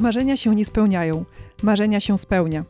Marzenia 0.00 0.36
się 0.36 0.54
nie 0.54 0.64
spełniają, 0.64 1.24
marzenia 1.62 2.00
się 2.00 2.18
spełnia. 2.18 2.64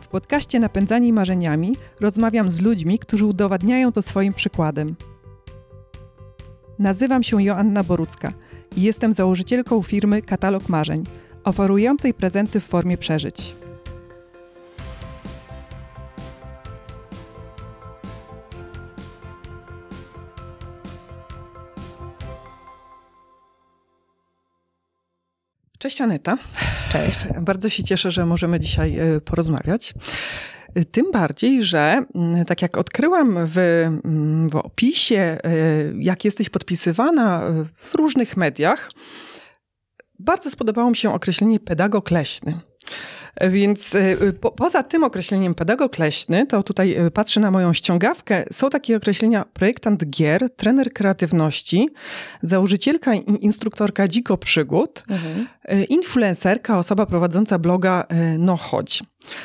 W 0.00 0.08
podcaście 0.08 0.60
Napędzani 0.60 1.12
Marzeniami 1.12 1.76
rozmawiam 2.00 2.50
z 2.50 2.60
ludźmi, 2.60 2.98
którzy 2.98 3.26
udowadniają 3.26 3.92
to 3.92 4.02
swoim 4.02 4.34
przykładem. 4.34 4.96
Nazywam 6.78 7.22
się 7.22 7.42
Joanna 7.42 7.84
Borucka 7.84 8.32
i 8.76 8.82
jestem 8.82 9.12
założycielką 9.12 9.82
firmy 9.82 10.22
Katalog 10.22 10.68
Marzeń, 10.68 11.04
oferującej 11.44 12.14
prezenty 12.14 12.60
w 12.60 12.64
formie 12.64 12.98
przeżyć. 12.98 13.61
Cześć 25.82 26.00
Aneta. 26.00 26.38
Cześć. 26.92 27.18
Bardzo 27.40 27.68
się 27.68 27.84
cieszę, 27.84 28.10
że 28.10 28.26
możemy 28.26 28.60
dzisiaj 28.60 28.98
e, 28.98 29.20
porozmawiać. 29.20 29.94
E, 30.74 30.84
tym 30.84 31.12
bardziej, 31.12 31.64
że 31.64 32.04
mm, 32.14 32.44
tak 32.44 32.62
jak 32.62 32.76
odkryłam 32.76 33.38
w, 33.46 33.58
mm, 33.58 34.48
w 34.50 34.56
opisie, 34.56 35.16
e, 35.16 35.38
jak 35.98 36.24
jesteś 36.24 36.48
podpisywana 36.48 37.42
w 37.74 37.94
różnych 37.94 38.36
mediach, 38.36 38.90
bardzo 40.18 40.50
spodobało 40.50 40.90
mi 40.90 40.96
się 40.96 41.14
określenie 41.14 41.60
pedagog 41.60 42.10
leśny. 42.10 42.60
Więc 43.40 43.94
y, 43.94 44.32
po, 44.40 44.50
poza 44.50 44.82
tym 44.82 45.04
określeniem 45.04 45.54
pedagog 45.54 45.98
leśny, 45.98 46.46
to 46.46 46.62
tutaj 46.62 47.06
y, 47.06 47.10
patrzę 47.10 47.40
na 47.40 47.50
moją 47.50 47.72
ściągawkę, 47.72 48.44
są 48.52 48.70
takie 48.70 48.96
określenia 48.96 49.44
projektant 49.52 50.10
gier, 50.10 50.50
trener 50.56 50.92
kreatywności, 50.92 51.88
założycielka 52.42 53.14
i 53.14 53.44
instruktorka 53.44 54.08
dziko 54.08 54.36
przygód, 54.36 55.02
mhm. 55.08 55.46
Y, 55.72 55.84
influencerka, 55.84 56.78
osoba 56.78 57.06
prowadząca 57.06 57.58
bloga 57.58 58.06
No 58.38 58.56
Chodź. 58.56 59.02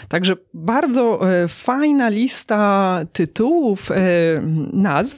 Także 0.08 0.36
bardzo 0.54 1.20
fajna 1.48 2.10
lista 2.10 3.00
tytułów, 3.14 3.90
nazw. 4.74 5.18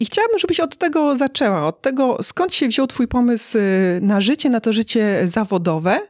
I 0.00 0.06
chciałabym, 0.06 0.38
żebyś 0.38 0.60
od 0.60 0.76
tego 0.76 1.16
zaczęła, 1.16 1.66
od 1.66 1.82
tego, 1.82 2.18
skąd 2.22 2.54
się 2.54 2.68
wziął 2.68 2.86
Twój 2.86 3.08
pomysł 3.08 3.58
y, 3.58 4.00
na 4.02 4.20
życie, 4.20 4.50
na 4.50 4.60
to 4.60 4.72
życie 4.72 5.22
zawodowe. 5.24 6.00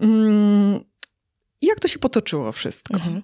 Mm, 0.00 0.80
i 1.62 1.66
jak 1.66 1.80
to 1.80 1.88
się 1.88 1.98
potoczyło 1.98 2.52
wszystko? 2.52 2.94
Mhm. 2.94 3.22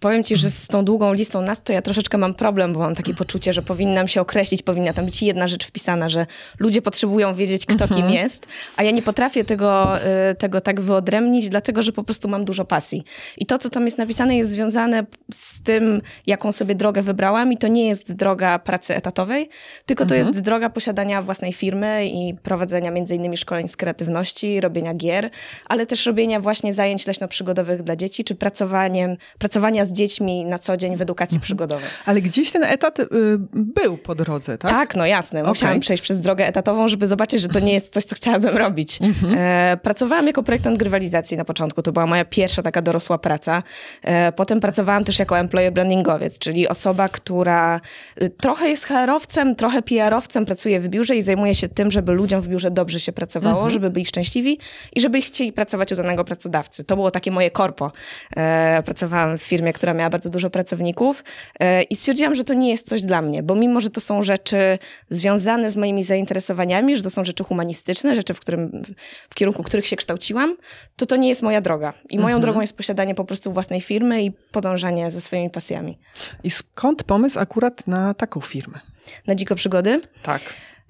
Powiem 0.00 0.24
ci, 0.24 0.36
że 0.36 0.50
z 0.50 0.66
tą 0.66 0.84
długą 0.84 1.12
listą 1.12 1.42
nas 1.42 1.62
to 1.62 1.72
ja 1.72 1.82
troszeczkę 1.82 2.18
mam 2.18 2.34
problem, 2.34 2.72
bo 2.72 2.80
mam 2.80 2.94
takie 2.94 3.14
poczucie, 3.14 3.52
że 3.52 3.62
powinnam 3.62 4.08
się 4.08 4.20
określić, 4.20 4.62
powinna 4.62 4.92
tam 4.92 5.04
być 5.04 5.22
jedna 5.22 5.48
rzecz 5.48 5.66
wpisana, 5.66 6.08
że 6.08 6.26
ludzie 6.58 6.82
potrzebują 6.82 7.34
wiedzieć, 7.34 7.66
kto 7.66 7.84
mhm. 7.84 8.02
kim 8.02 8.10
jest, 8.10 8.46
a 8.76 8.82
ja 8.82 8.90
nie 8.90 9.02
potrafię 9.02 9.44
tego, 9.44 9.98
y, 10.30 10.34
tego 10.34 10.60
tak 10.60 10.80
wyodrębnić, 10.80 11.48
dlatego 11.48 11.82
że 11.82 11.92
po 11.92 12.04
prostu 12.04 12.28
mam 12.28 12.44
dużo 12.44 12.64
pasji. 12.64 13.04
I 13.36 13.46
to, 13.46 13.58
co 13.58 13.70
tam 13.70 13.84
jest 13.84 13.98
napisane, 13.98 14.36
jest 14.36 14.50
związane 14.50 15.06
z 15.32 15.62
tym, 15.62 16.02
jaką 16.26 16.52
sobie 16.52 16.74
drogę 16.74 17.02
wybrałam, 17.02 17.52
i 17.52 17.56
to 17.56 17.68
nie 17.68 17.88
jest 17.88 18.12
droga 18.12 18.58
pracy 18.58 18.94
etatowej, 18.96 19.48
tylko 19.86 20.06
to 20.06 20.14
mhm. 20.14 20.18
jest 20.18 20.44
droga 20.44 20.70
posiadania 20.70 21.22
własnej 21.22 21.52
firmy 21.52 22.06
i 22.06 22.34
prowadzenia 22.42 22.90
między 22.90 23.14
innymi 23.14 23.36
szkoleń 23.36 23.68
z 23.68 23.76
kreatywności, 23.76 24.60
robienia 24.60 24.94
gier, 24.94 25.30
ale 25.64 25.86
też 25.86 26.06
robienia 26.06 26.40
właśnie 26.40 26.72
zajęć 26.72 27.06
leśno-przygodowych 27.06 27.67
dla 27.76 27.96
dzieci, 27.96 28.24
czy 28.24 28.34
pracowaniem 28.34 29.16
pracowania 29.38 29.84
z 29.84 29.92
dziećmi 29.92 30.44
na 30.44 30.58
co 30.58 30.76
dzień 30.76 30.96
w 30.96 31.02
edukacji 31.02 31.36
mhm. 31.36 31.42
przygodowej. 31.42 31.86
Ale 32.06 32.20
gdzieś 32.20 32.52
ten 32.52 32.64
etat 32.64 32.98
y, 32.98 33.06
był 33.52 33.96
po 33.96 34.14
drodze, 34.14 34.58
tak? 34.58 34.70
Tak, 34.70 34.96
no 34.96 35.06
jasne. 35.06 35.42
Musiałam 35.42 35.72
okay. 35.74 35.80
przejść 35.80 36.02
przez 36.02 36.20
drogę 36.20 36.46
etatową, 36.46 36.88
żeby 36.88 37.06
zobaczyć, 37.06 37.42
że 37.42 37.48
to 37.48 37.60
nie 37.60 37.72
jest 37.72 37.92
coś, 37.92 38.04
co 38.04 38.16
chciałabym 38.16 38.56
robić. 38.56 38.98
Mhm. 39.02 39.34
E, 39.38 39.76
pracowałam 39.82 40.26
jako 40.26 40.42
projektant 40.42 40.78
grywalizacji 40.78 41.36
na 41.36 41.44
początku. 41.44 41.82
To 41.82 41.92
była 41.92 42.06
moja 42.06 42.24
pierwsza 42.24 42.62
taka 42.62 42.82
dorosła 42.82 43.18
praca. 43.18 43.62
E, 44.02 44.32
potem 44.32 44.60
pracowałam 44.60 45.04
też 45.04 45.18
jako 45.18 45.38
employer 45.38 45.72
brandingowiec, 45.72 46.38
czyli 46.38 46.68
osoba, 46.68 47.08
która 47.08 47.80
y, 48.22 48.30
trochę 48.30 48.68
jest 48.68 48.84
HR-owcem, 48.84 49.56
trochę 49.56 49.82
PR-owcem, 49.82 50.46
pracuje 50.46 50.80
w 50.80 50.88
biurze 50.88 51.16
i 51.16 51.22
zajmuje 51.22 51.54
się 51.54 51.68
tym, 51.68 51.90
żeby 51.90 52.12
ludziom 52.12 52.40
w 52.40 52.48
biurze 52.48 52.70
dobrze 52.70 53.00
się 53.00 53.12
pracowało, 53.12 53.54
mhm. 53.54 53.70
żeby 53.70 53.90
byli 53.90 54.06
szczęśliwi 54.06 54.58
i 54.96 55.00
żeby 55.00 55.20
chcieli 55.20 55.52
pracować 55.52 55.92
u 55.92 55.96
danego 55.96 56.24
pracodawcy. 56.24 56.84
To 56.84 56.96
było 56.96 57.10
takie 57.10 57.30
moje 57.30 57.50
korpo. 57.58 57.92
E, 58.36 58.82
pracowałam 58.84 59.38
w 59.38 59.42
firmie, 59.42 59.72
która 59.72 59.94
miała 59.94 60.10
bardzo 60.10 60.30
dużo 60.30 60.50
pracowników 60.50 61.24
e, 61.60 61.82
i 61.82 61.96
stwierdziłam, 61.96 62.34
że 62.34 62.44
to 62.44 62.54
nie 62.54 62.70
jest 62.70 62.88
coś 62.88 63.02
dla 63.02 63.22
mnie, 63.22 63.42
bo 63.42 63.54
mimo, 63.54 63.80
że 63.80 63.90
to 63.90 64.00
są 64.00 64.22
rzeczy 64.22 64.78
związane 65.08 65.70
z 65.70 65.76
moimi 65.76 66.04
zainteresowaniami, 66.04 66.96
że 66.96 67.02
to 67.02 67.10
są 67.10 67.24
rzeczy 67.24 67.44
humanistyczne, 67.44 68.14
rzeczy, 68.14 68.34
w, 68.34 68.40
którym, 68.40 68.82
w 69.30 69.34
kierunku 69.34 69.62
których 69.62 69.86
się 69.86 69.96
kształciłam, 69.96 70.56
to 70.96 71.06
to 71.06 71.16
nie 71.16 71.28
jest 71.28 71.42
moja 71.42 71.60
droga. 71.60 71.92
I 72.10 72.16
moją 72.16 72.36
mhm. 72.36 72.40
drogą 72.40 72.60
jest 72.60 72.76
posiadanie 72.76 73.14
po 73.14 73.24
prostu 73.24 73.52
własnej 73.52 73.80
firmy 73.80 74.22
i 74.22 74.30
podążanie 74.30 75.10
ze 75.10 75.20
swoimi 75.20 75.50
pasjami. 75.50 75.98
I 76.44 76.50
skąd 76.50 77.04
pomysł 77.04 77.40
akurat 77.40 77.86
na 77.86 78.14
taką 78.14 78.40
firmę? 78.40 78.80
Na 79.26 79.34
dziko 79.34 79.54
przygody? 79.54 79.98
Tak. 80.22 80.42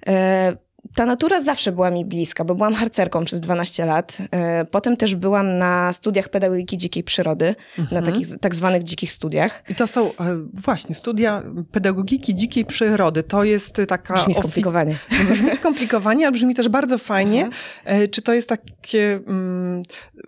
E 0.07 0.68
ta 0.95 1.05
natura 1.05 1.41
zawsze 1.41 1.71
była 1.71 1.91
mi 1.91 2.05
bliska, 2.05 2.43
bo 2.43 2.55
byłam 2.55 2.73
harcerką 2.73 3.25
przez 3.25 3.39
12 3.39 3.85
lat. 3.85 4.17
E, 4.31 4.65
potem 4.65 4.97
też 4.97 5.15
byłam 5.15 5.57
na 5.57 5.93
studiach 5.93 6.29
pedagogiki 6.29 6.77
dzikiej 6.77 7.03
przyrody, 7.03 7.55
mhm. 7.77 8.05
na 8.05 8.11
takich 8.11 8.27
tak 8.39 8.55
zwanych 8.55 8.83
dzikich 8.83 9.11
studiach. 9.11 9.63
I 9.69 9.75
to 9.75 9.87
są 9.87 10.07
e, 10.07 10.11
właśnie 10.53 10.95
studia 10.95 11.43
pedagogiki 11.71 12.35
dzikiej 12.35 12.65
przyrody. 12.65 13.23
To 13.23 13.43
jest 13.43 13.81
taka... 13.87 14.13
Brzmi 14.13 14.33
skomplikowanie. 14.33 14.95
Brzmi 15.31 15.51
skomplikowanie, 15.51 16.25
ale 16.25 16.31
brzmi 16.31 16.55
też 16.55 16.69
bardzo 16.69 16.97
fajnie. 16.97 17.45
Mhm. 17.45 18.09
Czy 18.09 18.21
to 18.21 18.33
jest 18.33 18.49
takie 18.49 19.19
um, 19.27 19.83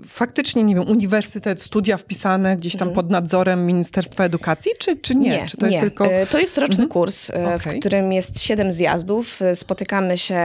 faktycznie, 0.08 0.64
nie 0.64 0.76
wiem, 0.76 0.88
uniwersytet, 0.88 1.62
studia 1.62 1.98
wpisane 1.98 2.58
gdzieś 2.58 2.76
tam 2.76 2.88
mhm. 2.88 2.96
pod 2.96 3.12
nadzorem 3.12 3.66
Ministerstwa 3.66 4.24
Edukacji, 4.24 4.72
czy, 4.80 4.96
czy 4.96 5.16
nie? 5.16 5.30
Nie, 5.30 5.46
czy 5.46 5.58
to 5.58 5.68
nie. 5.68 5.72
jest 5.72 5.82
tylko... 5.82 6.08
To 6.32 6.40
jest 6.40 6.58
roczny 6.58 6.84
mhm. 6.84 6.90
kurs, 6.90 7.30
okay. 7.30 7.60
w 7.60 7.80
którym 7.80 8.14
jest 8.14 8.42
siedem 8.42 8.72
zjazdów. 8.72 9.40
Spotykamy 9.54 10.18
się 10.18 10.41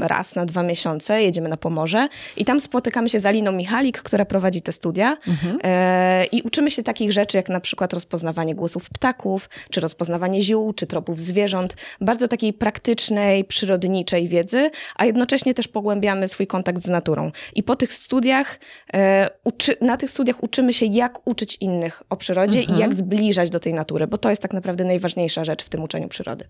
raz 0.00 0.34
na 0.34 0.46
dwa 0.46 0.62
miesiące, 0.62 1.22
jedziemy 1.22 1.48
na 1.48 1.56
Pomorze 1.56 2.08
i 2.36 2.44
tam 2.44 2.60
spotykamy 2.60 3.08
się 3.08 3.18
z 3.18 3.26
Aliną 3.26 3.52
Michalik, 3.52 4.02
która 4.02 4.24
prowadzi 4.24 4.62
te 4.62 4.72
studia 4.72 5.16
mhm. 5.28 5.58
e, 5.64 6.24
i 6.24 6.42
uczymy 6.42 6.70
się 6.70 6.82
takich 6.82 7.12
rzeczy, 7.12 7.36
jak 7.36 7.48
na 7.48 7.60
przykład 7.60 7.92
rozpoznawanie 7.92 8.54
głosów 8.54 8.90
ptaków, 8.90 9.48
czy 9.70 9.80
rozpoznawanie 9.80 10.40
ziół, 10.40 10.72
czy 10.72 10.86
tropów 10.86 11.20
zwierząt. 11.20 11.76
Bardzo 12.00 12.28
takiej 12.28 12.52
praktycznej, 12.52 13.44
przyrodniczej 13.44 14.28
wiedzy, 14.28 14.70
a 14.96 15.04
jednocześnie 15.04 15.54
też 15.54 15.68
pogłębiamy 15.68 16.28
swój 16.28 16.46
kontakt 16.46 16.82
z 16.82 16.88
naturą. 16.88 17.32
I 17.54 17.62
po 17.62 17.76
tych 17.76 17.94
studiach, 17.94 18.58
e, 18.94 19.30
uczy, 19.44 19.76
na 19.80 19.96
tych 19.96 20.10
studiach 20.10 20.42
uczymy 20.42 20.72
się, 20.72 20.86
jak 20.86 21.28
uczyć 21.28 21.56
innych 21.60 22.02
o 22.10 22.16
przyrodzie 22.16 22.58
mhm. 22.58 22.78
i 22.78 22.80
jak 22.80 22.94
zbliżać 22.94 23.50
do 23.50 23.60
tej 23.60 23.74
natury, 23.74 24.06
bo 24.06 24.18
to 24.18 24.30
jest 24.30 24.42
tak 24.42 24.52
naprawdę 24.52 24.84
najważniejsza 24.84 25.44
rzecz 25.44 25.64
w 25.64 25.68
tym 25.68 25.82
uczeniu 25.82 26.08
przyrody. 26.08 26.48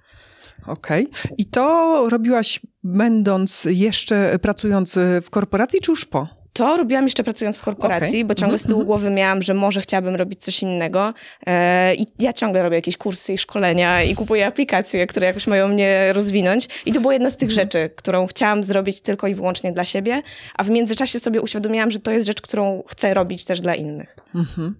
Okej. 0.66 1.08
Okay. 1.08 1.36
I 1.38 1.46
to 1.46 2.06
robiłaś 2.08 2.60
będąc 2.84 3.66
jeszcze 3.70 4.38
pracując 4.38 4.98
w 5.22 5.30
korporacji, 5.30 5.80
czy 5.80 5.90
już 5.90 6.04
po? 6.04 6.40
To 6.52 6.76
robiłam 6.76 7.04
jeszcze 7.04 7.24
pracując 7.24 7.56
w 7.56 7.62
korporacji, 7.62 8.18
okay. 8.18 8.24
bo 8.24 8.34
ciągle 8.34 8.58
z 8.58 8.62
tyłu 8.62 8.80
mhm, 8.80 8.86
głowy 8.86 9.10
miałam, 9.10 9.42
że 9.42 9.54
może 9.54 9.80
chciałabym 9.80 10.14
robić 10.14 10.42
coś 10.42 10.62
innego. 10.62 11.14
E, 11.46 11.94
I 11.94 12.06
ja 12.18 12.32
ciągle 12.32 12.62
robię 12.62 12.76
jakieś 12.76 12.96
kursy 12.96 13.32
i 13.32 13.38
szkolenia 13.38 14.02
i 14.02 14.14
kupuję 14.14 14.46
aplikacje, 14.46 15.06
które 15.06 15.26
jakoś 15.26 15.46
mają 15.46 15.68
mnie 15.68 16.12
rozwinąć. 16.12 16.68
I 16.86 16.92
to 16.92 17.00
była 17.00 17.12
jedna 17.12 17.30
z 17.30 17.36
tych 17.36 17.50
mhm. 17.50 17.66
rzeczy, 17.66 17.90
którą 17.96 18.26
chciałam 18.26 18.64
zrobić 18.64 19.00
tylko 19.00 19.26
i 19.26 19.34
wyłącznie 19.34 19.72
dla 19.72 19.84
siebie, 19.84 20.22
a 20.54 20.64
w 20.64 20.70
międzyczasie 20.70 21.20
sobie 21.20 21.40
uświadomiłam, 21.40 21.90
że 21.90 21.98
to 21.98 22.10
jest 22.10 22.26
rzecz, 22.26 22.40
którą 22.40 22.82
chcę 22.88 23.14
robić 23.14 23.44
też 23.44 23.60
dla 23.60 23.74
innych. 23.74 24.16
Mhm. 24.34 24.74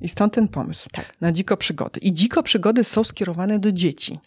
I 0.00 0.08
stąd 0.08 0.34
ten 0.34 0.48
pomysł 0.48 0.88
tak. 0.92 1.04
na 1.20 1.32
dziko 1.32 1.56
przygody. 1.56 2.00
I 2.00 2.12
dziko 2.12 2.42
przygody 2.42 2.84
są 2.84 3.04
skierowane 3.04 3.58
do 3.58 3.72
dzieci. 3.72 4.18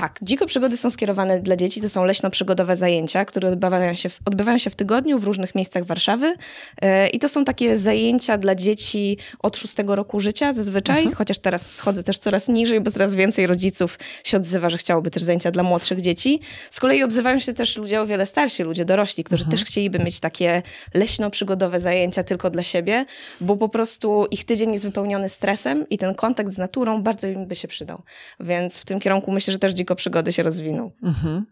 Tak, 0.00 0.18
dziko 0.22 0.46
przygody 0.46 0.76
są 0.76 0.90
skierowane 0.90 1.40
dla 1.40 1.56
dzieci. 1.56 1.80
To 1.80 1.88
są 1.88 2.04
leśno-przygodowe 2.04 2.76
zajęcia, 2.76 3.24
które 3.24 3.48
odbywają 3.48 3.94
się, 3.94 4.08
w, 4.08 4.18
odbywają 4.24 4.58
się 4.58 4.70
w 4.70 4.76
tygodniu 4.76 5.18
w 5.18 5.24
różnych 5.24 5.54
miejscach 5.54 5.84
Warszawy. 5.84 6.34
Yy, 6.82 7.08
I 7.08 7.18
to 7.18 7.28
są 7.28 7.44
takie 7.44 7.76
zajęcia 7.76 8.38
dla 8.38 8.54
dzieci 8.54 9.18
od 9.38 9.56
szóstego 9.56 9.96
roku 9.96 10.20
życia 10.20 10.52
zazwyczaj, 10.52 10.98
mhm. 10.98 11.16
chociaż 11.16 11.38
teraz 11.38 11.74
schodzę 11.74 12.02
też 12.02 12.18
coraz 12.18 12.48
niżej, 12.48 12.80
bo 12.80 12.90
coraz 12.90 13.14
więcej 13.14 13.46
rodziców 13.46 13.98
się 14.24 14.36
odzywa, 14.36 14.70
że 14.70 14.78
chciałoby 14.78 15.10
też 15.10 15.22
zajęcia 15.22 15.50
dla 15.50 15.62
młodszych 15.62 16.00
dzieci. 16.00 16.40
Z 16.70 16.80
kolei 16.80 17.02
odzywają 17.02 17.38
się 17.38 17.54
też 17.54 17.76
ludzie 17.76 18.00
o 18.00 18.06
wiele 18.06 18.26
starsi, 18.26 18.62
ludzie 18.62 18.84
dorośli, 18.84 19.24
którzy 19.24 19.44
mhm. 19.44 19.58
też 19.58 19.66
chcieliby 19.66 19.98
mieć 19.98 20.20
takie 20.20 20.62
leśno-przygodowe 20.94 21.80
zajęcia 21.80 22.22
tylko 22.22 22.50
dla 22.50 22.62
siebie, 22.62 23.06
bo 23.40 23.56
po 23.56 23.68
prostu 23.68 24.26
ich 24.30 24.44
tydzień 24.44 24.72
jest 24.72 24.84
wypełniony 24.84 25.28
stresem 25.28 25.88
i 25.90 25.98
ten 25.98 26.14
kontakt 26.14 26.50
z 26.50 26.58
naturą 26.58 27.02
bardzo 27.02 27.26
im 27.26 27.46
by 27.46 27.54
się 27.54 27.68
przydał. 27.68 28.02
Więc 28.40 28.78
w 28.78 28.84
tym 28.84 29.00
kierunku 29.00 29.32
myślę, 29.32 29.52
że 29.52 29.58
też 29.58 29.72
dziko 29.72 29.87
przygody 29.94 30.32
się 30.32 30.42
rozwinął. 30.42 30.92
Mhm. 31.02 31.46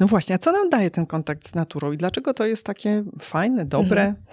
No 0.00 0.06
właśnie, 0.06 0.34
a 0.34 0.38
co 0.38 0.52
nam 0.52 0.70
daje 0.70 0.90
ten 0.90 1.06
kontakt 1.06 1.48
z 1.48 1.54
naturą 1.54 1.92
i 1.92 1.96
dlaczego 1.96 2.34
to 2.34 2.46
jest 2.46 2.66
takie 2.66 3.04
fajne, 3.20 3.64
dobre? 3.64 4.02
Mhm. 4.02 4.24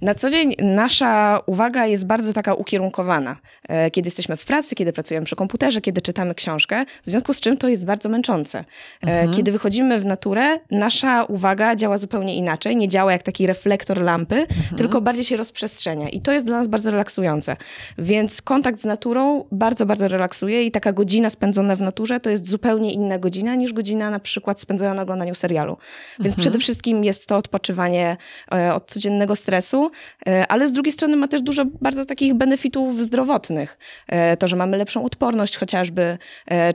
Na 0.00 0.14
co 0.14 0.30
dzień 0.30 0.54
nasza 0.58 1.40
uwaga 1.46 1.86
jest 1.86 2.06
bardzo 2.06 2.32
taka 2.32 2.54
ukierunkowana. 2.54 3.36
E, 3.68 3.90
kiedy 3.90 4.06
jesteśmy 4.06 4.36
w 4.36 4.44
pracy, 4.44 4.74
kiedy 4.74 4.92
pracujemy 4.92 5.26
przy 5.26 5.36
komputerze, 5.36 5.80
kiedy 5.80 6.00
czytamy 6.00 6.34
książkę, 6.34 6.84
w 7.04 7.10
związku 7.10 7.32
z 7.32 7.40
czym 7.40 7.56
to 7.56 7.68
jest 7.68 7.86
bardzo 7.86 8.08
męczące. 8.08 8.58
E, 8.58 8.64
mhm. 9.02 9.32
Kiedy 9.32 9.52
wychodzimy 9.52 9.98
w 9.98 10.06
naturę, 10.06 10.58
nasza 10.70 11.24
uwaga 11.24 11.76
działa 11.76 11.98
zupełnie 11.98 12.36
inaczej. 12.36 12.76
Nie 12.76 12.88
działa 12.88 13.12
jak 13.12 13.22
taki 13.22 13.46
reflektor 13.46 14.02
lampy, 14.02 14.36
mhm. 14.36 14.76
tylko 14.76 15.00
bardziej 15.00 15.24
się 15.24 15.36
rozprzestrzenia. 15.36 16.08
I 16.08 16.20
to 16.20 16.32
jest 16.32 16.46
dla 16.46 16.58
nas 16.58 16.68
bardzo 16.68 16.90
relaksujące. 16.90 17.56
Więc 17.98 18.42
kontakt 18.42 18.80
z 18.80 18.84
naturą 18.84 19.44
bardzo, 19.52 19.86
bardzo 19.86 20.08
relaksuje 20.08 20.64
i 20.64 20.70
taka 20.70 20.92
godzina 20.92 21.30
spędzona 21.30 21.76
w 21.76 21.80
naturze 21.80 22.20
to 22.20 22.30
jest 22.30 22.48
zupełnie 22.48 22.92
inna 22.92 23.18
godzina 23.18 23.54
niż 23.54 23.72
godzina 23.72 24.10
na 24.10 24.20
przykład 24.20 24.60
spędzona 24.60 24.94
na 24.94 25.02
oglądaniu 25.02 25.34
serialu. 25.34 25.76
Więc 26.18 26.34
mhm. 26.34 26.40
przede 26.40 26.58
wszystkim 26.58 27.04
jest 27.04 27.26
to 27.26 27.36
odpoczywanie 27.36 28.16
e, 28.52 28.74
od 28.74 28.86
codziennego 28.90 29.36
stresu, 29.36 29.85
e, 30.26 30.46
ale 30.46 30.68
z 30.68 30.72
drugiej 30.72 30.92
strony 30.92 31.16
ma 31.16 31.28
też 31.28 31.42
dużo 31.42 31.64
bardzo 31.80 32.04
takich 32.04 32.34
benefitów 32.34 33.04
zdrowotnych. 33.04 33.78
E, 34.08 34.36
to, 34.36 34.48
że 34.48 34.56
mamy 34.56 34.76
lepszą 34.76 35.04
odporność 35.04 35.56
chociażby, 35.56 36.18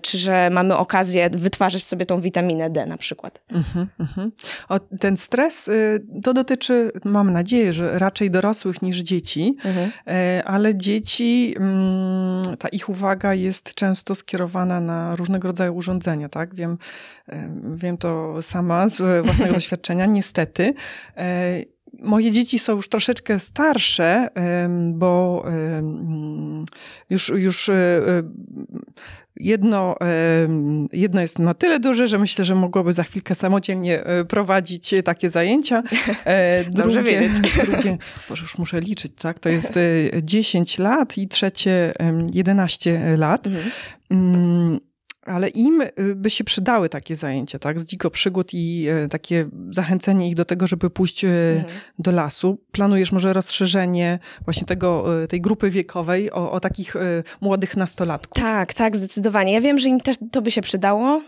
czy 0.01 0.17
że 0.17 0.49
mamy 0.49 0.77
okazję 0.77 1.29
wytwarzać 1.29 1.83
sobie 1.83 2.05
tą 2.05 2.21
witaminę 2.21 2.69
D 2.69 2.85
na 2.85 2.97
przykład. 2.97 3.41
Mhm, 3.51 3.87
mhm. 3.99 4.31
O, 4.69 4.79
ten 4.79 5.17
stres 5.17 5.67
y, 5.67 6.05
to 6.23 6.33
dotyczy, 6.33 6.91
mam 7.05 7.33
nadzieję, 7.33 7.73
że 7.73 7.99
raczej 7.99 8.31
dorosłych 8.31 8.81
niż 8.81 8.97
dzieci, 8.97 9.57
mhm. 9.65 9.91
ale 10.45 10.75
dzieci, 10.75 11.55
mm, 11.57 12.57
ta 12.57 12.67
ich 12.67 12.89
uwaga 12.89 13.33
jest 13.33 13.73
często 13.73 14.15
skierowana 14.15 14.81
na 14.81 15.15
różnego 15.15 15.47
rodzaju 15.47 15.75
urządzenia, 15.75 16.29
tak? 16.29 16.55
Wiem, 16.55 16.77
wiem 17.75 17.97
to 17.97 18.41
sama 18.41 18.89
z 18.89 19.25
własnego 19.25 19.53
doświadczenia, 19.59 20.05
niestety. 20.05 20.73
E, 21.99 22.05
moje 22.07 22.31
dzieci 22.31 22.59
są 22.59 22.75
już 22.75 22.89
troszeczkę 22.89 23.39
starsze, 23.39 24.27
bo 24.93 25.45
już, 27.09 27.29
już 27.29 27.69
e, 27.69 27.73
e, 27.73 28.23
jedno, 29.35 29.95
jedno 30.93 31.21
jest 31.21 31.39
na 31.39 31.53
tyle 31.53 31.79
duże, 31.79 32.07
że 32.07 32.17
myślę, 32.17 32.45
że 32.45 32.55
mogłoby 32.55 32.93
za 32.93 33.03
chwilkę 33.03 33.35
samodzielnie 33.35 34.03
prowadzić 34.27 34.93
takie 35.05 35.29
zajęcia. 35.29 35.83
Dobrze 36.71 37.03
drugie, 37.03 37.19
wiedzieć. 37.19 37.53
Drugie, 37.71 37.97
boże, 38.29 38.41
już 38.41 38.57
muszę 38.57 38.79
liczyć, 38.79 39.11
tak? 39.21 39.39
To 39.39 39.49
jest 39.49 39.79
10 40.23 40.77
lat 40.77 41.17
i 41.17 41.27
trzecie 41.27 41.93
11 42.33 43.17
lat. 43.17 43.47
Mhm. 44.09 44.90
Ale 45.31 45.47
im 45.47 45.81
y, 45.81 46.15
by 46.15 46.29
się 46.29 46.43
przydały 46.43 46.89
takie 46.89 47.15
zajęcia, 47.15 47.59
tak, 47.59 47.79
z 47.79 47.85
dziko 47.85 48.09
przygód 48.09 48.53
i 48.53 48.87
e, 48.89 49.07
takie 49.07 49.49
zachęcenie 49.69 50.29
ich 50.29 50.35
do 50.35 50.45
tego, 50.45 50.67
żeby 50.67 50.89
pójść 50.89 51.25
e, 51.25 51.27
mhm. 51.27 51.79
do 51.99 52.11
lasu. 52.11 52.57
Planujesz 52.71 53.11
może 53.11 53.33
rozszerzenie 53.33 54.19
właśnie 54.45 54.67
tego, 54.67 55.21
e, 55.23 55.27
tej 55.27 55.41
grupy 55.41 55.69
wiekowej 55.69 56.31
o, 56.31 56.51
o 56.51 56.59
takich 56.59 56.95
młodych 57.41 57.77
nastolatków? 57.77 58.43
Tak, 58.43 58.73
tak, 58.73 58.97
zdecydowanie. 58.97 59.53
Ja 59.53 59.61
wiem, 59.61 59.77
że 59.77 59.89
im 59.89 60.01
też 60.01 60.15
to 60.31 60.41
by 60.41 60.51
się 60.51 60.61
przydało. 60.61 61.21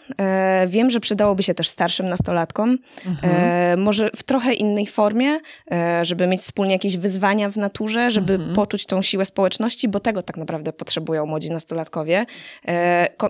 Wiem, 0.67 0.89
że 0.89 0.99
przydałoby 0.99 1.43
się 1.43 1.53
też 1.53 1.69
starszym 1.69 2.09
nastolatkom. 2.09 2.77
Mhm. 3.05 3.79
Może 3.81 4.09
w 4.15 4.23
trochę 4.23 4.53
innej 4.53 4.87
formie, 4.87 5.39
żeby 6.01 6.27
mieć 6.27 6.41
wspólnie 6.41 6.73
jakieś 6.73 6.97
wyzwania 6.97 7.49
w 7.49 7.57
naturze, 7.57 8.11
żeby 8.11 8.33
mhm. 8.33 8.55
poczuć 8.55 8.85
tą 8.85 9.01
siłę 9.01 9.25
społeczności, 9.25 9.87
bo 9.87 9.99
tego 9.99 10.21
tak 10.21 10.37
naprawdę 10.37 10.73
potrzebują 10.73 11.25
młodzi 11.25 11.51
nastolatkowie. 11.51 12.25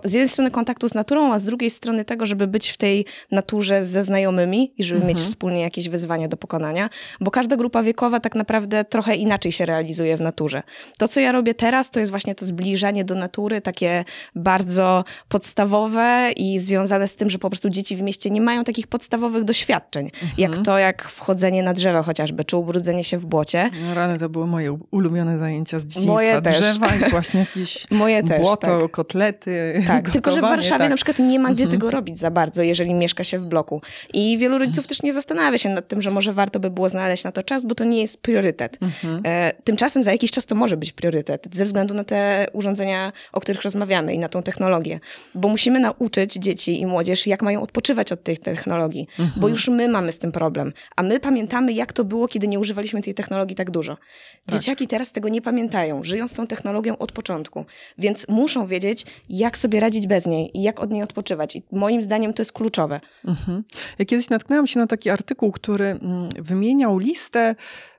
Z 0.03 0.13
jednej 0.13 0.29
strony 0.29 0.51
kontaktu 0.63 0.89
z 0.89 0.93
naturą, 0.93 1.33
a 1.33 1.39
z 1.39 1.43
drugiej 1.43 1.69
strony 1.69 2.05
tego, 2.05 2.25
żeby 2.25 2.47
być 2.47 2.69
w 2.69 2.77
tej 2.77 3.05
naturze 3.31 3.83
ze 3.83 4.03
znajomymi 4.03 4.73
i 4.77 4.83
żeby 4.83 5.01
mhm. 5.01 5.09
mieć 5.09 5.25
wspólnie 5.25 5.61
jakieś 5.61 5.89
wyzwania 5.89 6.27
do 6.27 6.37
pokonania, 6.37 6.89
bo 7.19 7.31
każda 7.31 7.55
grupa 7.55 7.83
wiekowa 7.83 8.19
tak 8.19 8.35
naprawdę 8.35 8.85
trochę 8.85 9.15
inaczej 9.15 9.51
się 9.51 9.65
realizuje 9.65 10.17
w 10.17 10.21
naturze. 10.21 10.63
To, 10.97 11.07
co 11.07 11.19
ja 11.19 11.31
robię 11.31 11.53
teraz, 11.53 11.91
to 11.91 11.99
jest 11.99 12.11
właśnie 12.11 12.35
to 12.35 12.45
zbliżanie 12.45 13.05
do 13.05 13.15
natury, 13.15 13.61
takie 13.61 14.05
bardzo 14.35 15.03
podstawowe 15.27 16.31
i 16.35 16.59
związane 16.59 17.07
z 17.07 17.15
tym, 17.15 17.29
że 17.29 17.39
po 17.39 17.49
prostu 17.49 17.69
dzieci 17.69 17.95
w 17.95 18.01
mieście 18.01 18.29
nie 18.29 18.41
mają 18.41 18.63
takich 18.63 18.87
podstawowych 18.87 19.43
doświadczeń, 19.43 20.05
mhm. 20.05 20.31
jak 20.37 20.57
to, 20.57 20.77
jak 20.77 21.03
wchodzenie 21.03 21.63
na 21.63 21.73
drzewo 21.73 22.03
chociażby, 22.03 22.43
czy 22.43 22.57
ubrudzenie 22.57 23.03
się 23.03 23.17
w 23.17 23.25
błocie. 23.25 23.69
No, 23.87 23.93
rany 23.93 24.17
to 24.17 24.29
były 24.29 24.47
moje 24.47 24.77
ulubione 24.91 25.37
zajęcia 25.37 25.79
z 25.79 25.83
dzieciństwa. 25.83 26.13
Moje 26.13 26.41
Drzewa 26.41 26.89
też. 26.89 27.07
i 27.07 27.09
właśnie 27.09 27.39
jakieś 27.39 27.87
moje 28.03 28.23
błoto, 28.23 28.81
tak. 28.81 28.91
kotlety. 28.91 29.83
Tak, 29.87 30.09
tylko 30.09 30.31
że 30.31 30.41
w 30.47 30.49
Warszawie 30.49 30.79
tak. 30.79 30.89
na 30.89 30.95
przykład 30.95 31.19
nie 31.19 31.39
ma 31.39 31.53
gdzie 31.53 31.63
mhm. 31.63 31.79
tego 31.79 31.91
robić 31.91 32.19
za 32.19 32.31
bardzo, 32.31 32.63
jeżeli 32.63 32.93
mieszka 32.93 33.23
się 33.23 33.39
w 33.39 33.45
bloku. 33.45 33.81
I 34.13 34.37
wielu 34.37 34.57
rodziców 34.57 34.87
też 34.87 35.03
nie 35.03 35.13
zastanawia 35.13 35.57
się 35.57 35.69
nad 35.69 35.87
tym, 35.87 36.01
że 36.01 36.11
może 36.11 36.33
warto 36.33 36.59
by 36.59 36.69
było 36.69 36.89
znaleźć 36.89 37.23
na 37.23 37.31
to 37.31 37.43
czas, 37.43 37.65
bo 37.65 37.75
to 37.75 37.83
nie 37.83 38.01
jest 38.01 38.21
priorytet. 38.21 38.77
Mhm. 38.81 39.21
E, 39.25 39.51
tymczasem 39.63 40.03
za 40.03 40.11
jakiś 40.11 40.31
czas 40.31 40.45
to 40.45 40.55
może 40.55 40.77
być 40.77 40.91
priorytet, 40.91 41.47
ze 41.51 41.65
względu 41.65 41.93
na 41.93 42.03
te 42.03 42.47
urządzenia, 42.53 43.11
o 43.31 43.39
których 43.39 43.61
rozmawiamy 43.61 44.13
i 44.13 44.19
na 44.19 44.29
tą 44.29 44.43
technologię. 44.43 44.99
Bo 45.35 45.49
musimy 45.49 45.79
nauczyć 45.79 46.33
dzieci 46.33 46.81
i 46.81 46.85
młodzież, 46.85 47.27
jak 47.27 47.41
mają 47.41 47.61
odpoczywać 47.61 48.11
od 48.11 48.23
tych 48.23 48.39
technologii, 48.39 49.07
mhm. 49.19 49.41
bo 49.41 49.47
już 49.47 49.67
my 49.67 49.87
mamy 49.87 50.11
z 50.11 50.19
tym 50.19 50.31
problem. 50.31 50.73
A 50.95 51.03
my 51.03 51.19
pamiętamy, 51.19 51.73
jak 51.73 51.93
to 51.93 52.03
było, 52.03 52.27
kiedy 52.27 52.47
nie 52.47 52.59
używaliśmy 52.59 53.01
tej 53.01 53.13
technologii 53.13 53.55
tak 53.55 53.71
dużo. 53.71 53.97
Tak. 54.45 54.55
Dzieciaki 54.55 54.87
teraz 54.87 55.11
tego 55.11 55.29
nie 55.29 55.41
pamiętają, 55.41 56.03
żyją 56.03 56.27
z 56.27 56.33
tą 56.33 56.47
technologią 56.47 56.97
od 56.97 57.11
początku, 57.11 57.65
więc 57.97 58.25
muszą 58.27 58.65
wiedzieć, 58.65 59.05
jak 59.29 59.57
sobie 59.57 59.79
radzić 59.79 60.07
bez 60.07 60.25
niej 60.25 60.32
niej 60.33 60.57
i 60.57 60.61
jak 60.61 60.79
od 60.79 60.91
niej 60.91 61.03
odpoczywać. 61.03 61.55
I 61.55 61.63
moim 61.71 62.01
zdaniem 62.01 62.33
to 62.33 62.41
jest 62.41 62.53
kluczowe. 62.53 62.99
Mhm. 63.25 63.63
Ja 63.99 64.05
kiedyś 64.05 64.29
natknęłam 64.29 64.67
się 64.67 64.79
na 64.79 64.87
taki 64.87 65.09
artykuł, 65.09 65.51
który 65.51 65.85
mm, 65.85 66.29
wymieniał 66.39 66.97
listę 66.97 67.55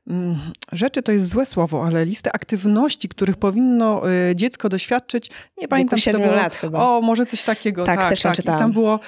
mm, 0.07 0.37
rzeczy 0.73 1.03
to 1.03 1.13
jest 1.13 1.29
złe 1.29 1.47
słowo, 1.47 1.85
ale 1.87 2.05
listę 2.05 2.33
aktywności, 2.33 3.09
których 3.09 3.37
powinno 3.37 4.11
y, 4.31 4.37
dziecko 4.37 4.69
doświadczyć. 4.69 5.31
Nie 5.61 5.69
pamiętam, 5.69 5.99
czy 5.99 6.13
to 6.13 6.19
było. 6.19 6.33
lat 6.33 6.55
chyba. 6.55 6.79
O, 6.89 7.01
może 7.01 7.27
coś 7.27 7.43
takiego. 7.43 7.85
Tak, 7.85 7.99
tak 7.99 8.09
też 8.09 8.23
tak. 8.23 8.39
I 8.39 8.43
tam 8.43 8.73
było 8.73 9.01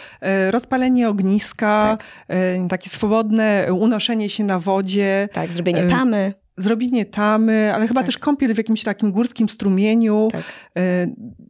y, 0.48 0.50
rozpalenie 0.50 1.08
ogniska, 1.08 1.98
tak. 2.28 2.36
Y, 2.36 2.68
takie 2.68 2.90
swobodne 2.90 3.66
unoszenie 3.72 4.30
się 4.30 4.44
na 4.44 4.58
wodzie. 4.58 5.28
Tak, 5.32 5.52
zrobienie 5.52 5.86
tamy 5.86 6.45
zrobienie 6.56 7.06
tamy, 7.06 7.74
ale 7.74 7.88
chyba 7.88 8.00
tak. 8.00 8.06
też 8.06 8.18
kąpiel 8.18 8.54
w 8.54 8.58
jakimś 8.58 8.82
takim 8.82 9.12
górskim 9.12 9.48
strumieniu. 9.48 10.28
Tak. 10.32 10.42
E, 10.76 11.06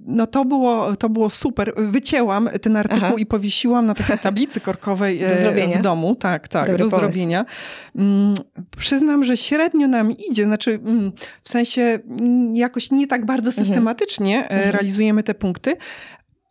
no 0.06 0.26
to 0.26 0.44
było, 0.44 0.96
to 0.96 1.08
było 1.08 1.30
super. 1.30 1.72
Wycięłam 1.76 2.48
ten 2.62 2.76
artykuł 2.76 3.04
Aha. 3.06 3.14
i 3.18 3.26
powiesiłam 3.26 3.86
na 3.86 3.94
takiej 3.94 4.18
tablicy 4.18 4.60
korkowej 4.60 5.22
e, 5.24 5.78
w 5.78 5.82
domu. 5.82 6.14
Tak, 6.14 6.48
tak, 6.48 6.66
Dobry 6.66 6.84
do 6.84 6.90
pomysł. 6.90 7.12
zrobienia. 7.12 7.44
Mm, 7.96 8.34
przyznam, 8.76 9.24
że 9.24 9.36
średnio 9.36 9.88
nam 9.88 10.12
idzie, 10.30 10.44
znaczy 10.44 10.80
mm, 10.84 11.12
w 11.42 11.48
sensie 11.48 11.82
mm, 11.82 12.56
jakoś 12.56 12.90
nie 12.90 13.06
tak 13.06 13.26
bardzo 13.26 13.50
mhm. 13.50 13.66
systematycznie 13.66 14.48
mhm. 14.48 14.70
realizujemy 14.70 15.22
te 15.22 15.34
punkty, 15.34 15.76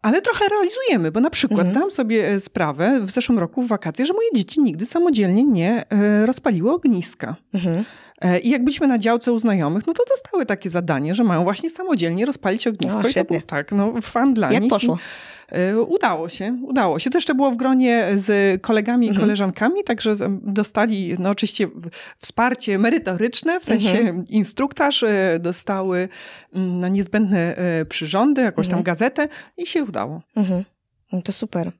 ale 0.02 0.22
trochę 0.22 0.46
realizujemy, 0.50 1.12
bo 1.12 1.20
na 1.20 1.30
przykład 1.30 1.60
mhm. 1.60 1.74
zdałam 1.74 1.92
sobie 1.92 2.42
sprawę 2.42 3.00
w 3.02 3.12
zeszłym 3.12 3.40
roku 3.40 3.62
w 3.62 3.68
wakacje, 3.68 4.06
że 4.06 4.14
moje 4.14 4.30
dzieci 4.36 4.62
nigdy 4.62 4.86
samodzielnie 4.86 5.44
nie 5.44 5.86
rozpaliły 6.26 6.72
ogniska. 6.72 7.36
Mhm. 7.54 7.84
E, 8.22 8.40
I 8.40 8.50
jak 8.50 8.64
byliśmy 8.64 8.88
na 8.88 9.00
działce 9.00 9.32
u 9.32 9.40
znajomych, 9.40 9.88
no 9.88 9.94
to 9.94 10.04
dostały 10.10 10.46
takie 10.46 10.70
zadanie, 10.70 11.16
że 11.16 11.24
mają 11.24 11.44
właśnie 11.44 11.70
samodzielnie 11.70 12.26
rozpalić 12.26 12.68
ognisko. 12.68 13.08
I 13.10 13.14
to 13.14 13.24
był 13.24 13.42
tak, 13.42 13.72
no 13.72 13.94
fan 14.02 14.34
dla 14.34 14.52
jak 14.52 14.64
nich. 14.64 14.72
Jak 14.72 14.80
poszło? 14.80 14.98
E, 15.50 15.80
udało 15.80 16.30
się, 16.30 16.58
udało 16.64 17.00
się. 17.00 17.10
To 17.10 17.18
jeszcze 17.18 17.36
było 17.36 17.52
w 17.52 17.58
gronie 17.58 18.08
z 18.16 18.62
kolegami 18.62 19.06
i 19.06 19.10
mhm. 19.10 19.26
koleżankami, 19.26 19.84
także 19.84 20.16
dostali 20.42 21.16
no 21.20 21.30
oczywiście 21.30 21.68
wsparcie 22.18 22.78
merytoryczne, 22.78 23.60
w 23.60 23.66
sensie 23.66 24.00
mhm. 24.00 24.26
instruktaż, 24.30 25.04
e, 25.04 25.40
dostały 25.40 26.10
mm, 26.54 26.80
no, 26.80 26.88
niezbędne 26.88 27.56
przyrządy, 27.90 28.42
jakąś 28.42 28.68
tam 28.68 28.80
mhm. 28.80 28.84
gazetę 28.84 29.28
i 29.58 29.66
się 29.66 29.84
udało. 29.84 30.22
Mhm. 30.36 30.64
No 31.12 31.22
to 31.22 31.32
super. 31.32 31.72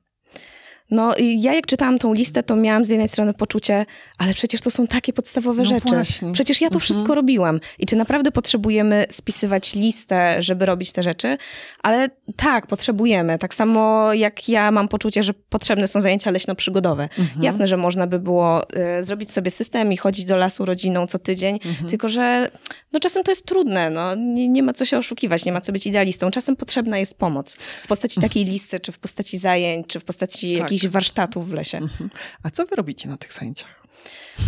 No 0.90 1.14
ja 1.18 1.54
jak 1.54 1.66
czytałam 1.66 1.98
tą 1.98 2.12
listę, 2.12 2.42
to 2.42 2.56
miałam 2.56 2.84
z 2.84 2.88
jednej 2.88 3.08
strony 3.08 3.34
poczucie, 3.34 3.86
ale 4.18 4.34
przecież 4.34 4.60
to 4.60 4.70
są 4.70 4.86
takie 4.86 5.12
podstawowe 5.12 5.62
no 5.62 5.68
rzeczy. 5.68 5.88
Właśnie. 5.88 6.32
Przecież 6.32 6.60
ja 6.60 6.68
to 6.68 6.74
mhm. 6.74 6.80
wszystko 6.80 7.14
robiłam. 7.14 7.60
I 7.78 7.86
czy 7.86 7.96
naprawdę 7.96 8.32
potrzebujemy 8.32 9.06
spisywać 9.10 9.74
listę, 9.74 10.42
żeby 10.42 10.66
robić 10.66 10.92
te 10.92 11.02
rzeczy? 11.02 11.38
Ale 11.82 12.08
tak, 12.36 12.66
potrzebujemy. 12.66 13.38
Tak 13.38 13.54
samo 13.54 14.12
jak 14.14 14.48
ja 14.48 14.70
mam 14.70 14.88
poczucie, 14.88 15.22
że 15.22 15.34
potrzebne 15.34 15.88
są 15.88 16.00
zajęcia 16.00 16.30
leśno-przygodowe. 16.30 17.08
Mhm. 17.18 17.42
Jasne, 17.42 17.66
że 17.66 17.76
można 17.76 18.06
by 18.06 18.18
było 18.18 18.62
y, 18.98 19.02
zrobić 19.02 19.32
sobie 19.32 19.50
system 19.50 19.92
i 19.92 19.96
chodzić 19.96 20.24
do 20.24 20.36
lasu 20.36 20.64
rodziną 20.64 21.06
co 21.06 21.18
tydzień, 21.18 21.58
mhm. 21.64 21.90
tylko 21.90 22.08
że 22.08 22.50
no, 22.92 23.00
czasem 23.00 23.22
to 23.22 23.30
jest 23.30 23.46
trudne. 23.46 23.90
No. 23.90 24.14
Nie, 24.14 24.48
nie, 24.48 24.62
ma 24.62 24.72
co 24.72 24.84
się 24.84 24.98
oszukiwać, 24.98 25.44
nie 25.44 25.52
ma 25.52 25.60
co 25.60 25.72
być 25.72 25.86
idealistą. 25.86 26.30
Czasem 26.30 26.56
potrzebna 26.56 26.98
jest 26.98 27.18
pomoc. 27.18 27.56
W 27.84 27.86
postaci 27.86 28.20
takiej 28.20 28.44
listy, 28.44 28.80
czy 28.80 28.92
w 28.92 28.98
postaci 28.98 29.38
zajęć, 29.38 29.86
czy 29.86 30.00
w 30.00 30.04
postaci 30.04 30.52
tak 30.52 30.62
jakichś 30.62 30.75
warsztatów 30.84 31.48
w 31.48 31.52
lesie. 31.52 31.78
Mhm. 31.78 32.10
A 32.42 32.50
co 32.50 32.66
wy 32.66 32.76
robicie 32.76 33.08
na 33.08 33.16
tych 33.16 33.32
zajęciach? 33.32 33.85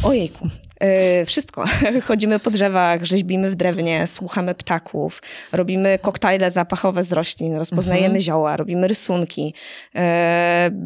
Ojejku. 0.03 0.49
Yy, 0.81 1.27
wszystko. 1.27 1.65
Chodzimy 2.07 2.39
po 2.39 2.51
drzewach, 2.51 3.05
rzeźbimy 3.05 3.51
w 3.51 3.57
drewnie, 3.57 4.07
słuchamy 4.07 4.55
ptaków, 4.55 5.23
robimy 5.53 5.99
koktajle 5.99 6.51
zapachowe 6.51 7.05
z 7.05 7.13
roślin, 7.13 7.57
rozpoznajemy 7.57 8.07
mhm. 8.07 8.23
zioła, 8.23 8.57
robimy 8.57 8.89
rysunki, 8.89 9.55
yy, 9.95 10.01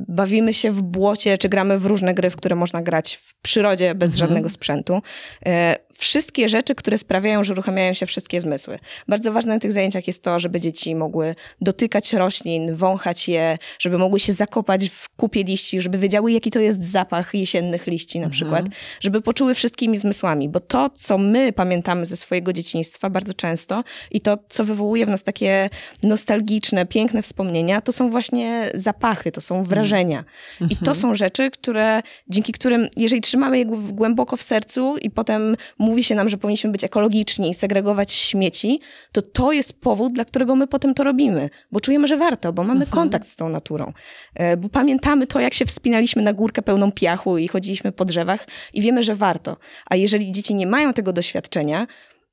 bawimy 0.09 0.55
się 0.55 0.71
w 0.71 0.83
błocie, 0.83 1.39
czy 1.39 1.49
gramy 1.49 1.79
w 1.79 1.87
różne 1.87 2.15
gry, 2.15 2.31
w 2.31 2.37
które 2.37 2.57
można 2.57 2.83
grać 2.83 3.15
w 3.15 3.35
przyrodzie 3.43 3.95
bez 3.95 4.13
mhm. 4.13 4.29
żadnego 4.29 4.51
sprzętu. 4.51 5.03
Yy, 5.47 5.53
wszystkie 5.99 6.49
rzeczy, 6.49 6.75
które 6.75 6.99
sprawiają, 6.99 7.45
że 7.45 7.53
uruchamiają 7.53 7.95
się 7.95 8.07
wszystkie 8.07 8.41
zmysły. 8.41 8.79
Bardzo 9.09 9.33
ważne 9.33 9.55
na 9.55 9.61
tych 9.61 9.73
zajęciach 9.73 10.07
jest 10.07 10.23
to, 10.23 10.39
żeby 10.39 10.61
dzieci 10.61 10.95
mogły 10.95 11.35
dotykać 11.61 12.13
roślin, 12.13 12.75
wąchać 12.75 13.29
je, 13.29 13.59
żeby 13.79 13.99
mogły 13.99 14.21
się 14.21 14.33
zakopać 14.33 14.89
w 14.89 15.09
kupie 15.17 15.45
liści, 15.45 15.81
żeby 15.81 15.99
wiedziały, 15.99 16.33
jaki 16.33 16.51
to 16.51 16.61
jest 16.61 16.85
zapach 16.85 17.35
jesiennych 17.35 17.87
liści 17.87 18.21
na 18.21 18.27
mhm. 18.27 18.65
Żeby 19.01 19.21
poczuły 19.23 19.55
wszystkimi 19.55 19.99
zmysłami, 19.99 20.49
bo 20.49 20.61
to, 20.61 20.91
co 20.91 21.19
my 21.19 21.53
pamiętamy 21.53 22.07
ze 22.07 22.17
swojego 22.17 22.53
dzieciństwa 22.53 23.11
bardzo 23.11 23.35
często 23.35 23.85
i 24.11 24.21
to, 24.21 24.39
co 24.49 24.65
wywołuje 24.65 25.07
w 25.07 25.11
nas 25.11 25.23
takie 25.23 25.71
nostalgiczne, 26.03 26.87
piękne 26.87 27.23
wspomnienia, 27.23 27.81
to 27.81 27.93
są 27.93 28.11
właśnie 28.11 28.71
zapachy, 28.75 29.33
to 29.33 29.41
są 29.41 29.65
wrażenia. 29.65 30.25
I 30.61 30.77
to 30.77 30.81
mhm. 30.81 30.95
są 30.95 31.15
rzeczy, 31.15 31.51
które, 31.51 32.03
dzięki 32.29 32.53
którym, 32.53 32.89
jeżeli 32.97 33.21
trzymamy 33.21 33.59
je 33.59 33.67
głęboko 33.67 34.37
w 34.37 34.43
sercu 34.43 34.97
i 34.97 35.11
potem 35.11 35.57
mówi 35.79 36.05
się 36.05 36.15
nam, 36.15 36.29
że 36.29 36.39
powinniśmy 36.39 36.71
być 36.71 36.85
ekologiczni 36.85 37.51
i 37.51 37.55
segregować 37.55 38.13
śmieci, 38.13 38.81
to 39.13 39.23
to 39.23 39.53
jest 39.53 39.81
powód, 39.81 40.13
dla 40.13 40.25
którego 40.25 40.57
my 40.57 40.67
potem 40.67 40.95
to 40.95 41.05
robimy, 41.05 41.51
bo 41.73 41.81
czujemy, 41.81 42.07
że 42.07 42.17
warto, 42.17 42.53
bo 42.53 42.63
mamy 42.65 42.81
mhm. 42.81 42.91
kontakt 42.91 43.29
z 43.29 43.37
tą 43.37 43.49
naturą, 43.49 43.93
e, 44.35 44.57
bo 44.57 44.69
pamiętamy 44.69 45.27
to, 45.27 45.41
jak 45.41 45.55
się 45.55 45.65
wspinaliśmy 45.65 46.23
na 46.23 46.33
górkę 46.33 46.63
pełną 46.63 46.93
piachu 46.93 47.39
i 47.39 47.49
chodziliśmy 47.49 47.93
po 47.93 48.05
drzewach 48.05 48.47
i 48.75 48.82
wiemy, 48.83 49.03
że 49.03 49.15
warto. 49.15 49.57
A 49.91 49.97
jeżeli 49.97 50.33
dzieci 50.33 50.55
nie 50.55 50.67
mają 50.67 50.93
tego 50.93 51.13
doświadczenia, 51.13 51.87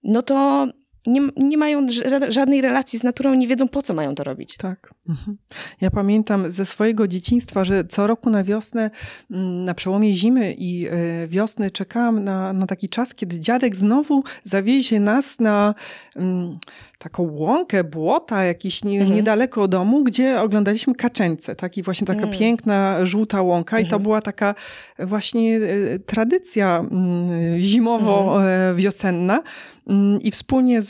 no 0.04 0.22
to 0.22 0.68
nie, 1.10 1.22
nie 1.38 1.58
mają 1.58 1.86
żadnej 2.28 2.62
relacji 2.62 3.00
z 3.00 3.04
naturą, 3.04 3.34
nie 3.34 3.48
wiedzą 3.48 3.68
po 3.68 3.82
co 3.82 3.94
mają 3.94 4.16
to 4.16 4.24
robić. 4.24 4.58
Tak. 4.58 4.94
Mhm. 5.10 5.38
Ja 5.82 5.92
pamiętam 5.92 6.52
ze 6.52 6.66
swojego 6.66 7.08
dzieciństwa, 7.08 7.64
że 7.64 7.84
co 7.84 8.08
roku 8.08 8.30
na 8.30 8.44
wiosnę, 8.44 8.92
mm, 9.32 9.66
na 9.66 9.74
przełomie 9.74 10.14
zimy 10.14 10.56
i 10.58 10.88
e, 10.88 11.28
wiosny 11.28 11.72
czekałam 11.72 12.24
na, 12.24 12.54
na 12.54 12.68
taki 12.68 12.90
czas, 12.90 13.16
kiedy 13.16 13.40
dziadek 13.40 13.76
znowu 13.76 14.24
zawiezie 14.44 15.00
nas 15.00 15.40
na 15.40 15.76
mm, 16.16 16.58
taką 17.00 17.24
łąkę, 17.32 17.84
błota 17.84 18.44
jakieś 18.44 18.84
nie, 18.84 19.00
mhm. 19.00 19.16
niedaleko 19.16 19.68
domu, 19.68 20.04
gdzie 20.04 20.42
oglądaliśmy 20.42 20.96
kaczęce. 20.96 21.56
Taki 21.56 21.84
właśnie 21.84 22.08
taka 22.08 22.22
mhm. 22.22 22.40
piękna, 22.40 23.06
żółta 23.06 23.42
łąka 23.42 23.80
i 23.80 23.84
to 23.84 23.88
mhm. 23.88 24.04
była 24.04 24.22
taka 24.22 24.56
właśnie 25.00 25.58
e, 25.58 26.00
tradycja 26.00 26.80
mm, 26.80 27.60
zimowo-wiosenna. 27.60 29.34
Mhm. 29.34 30.16
E, 30.16 30.20
I 30.22 30.32
wspólnie 30.32 30.82
z, 30.82 30.90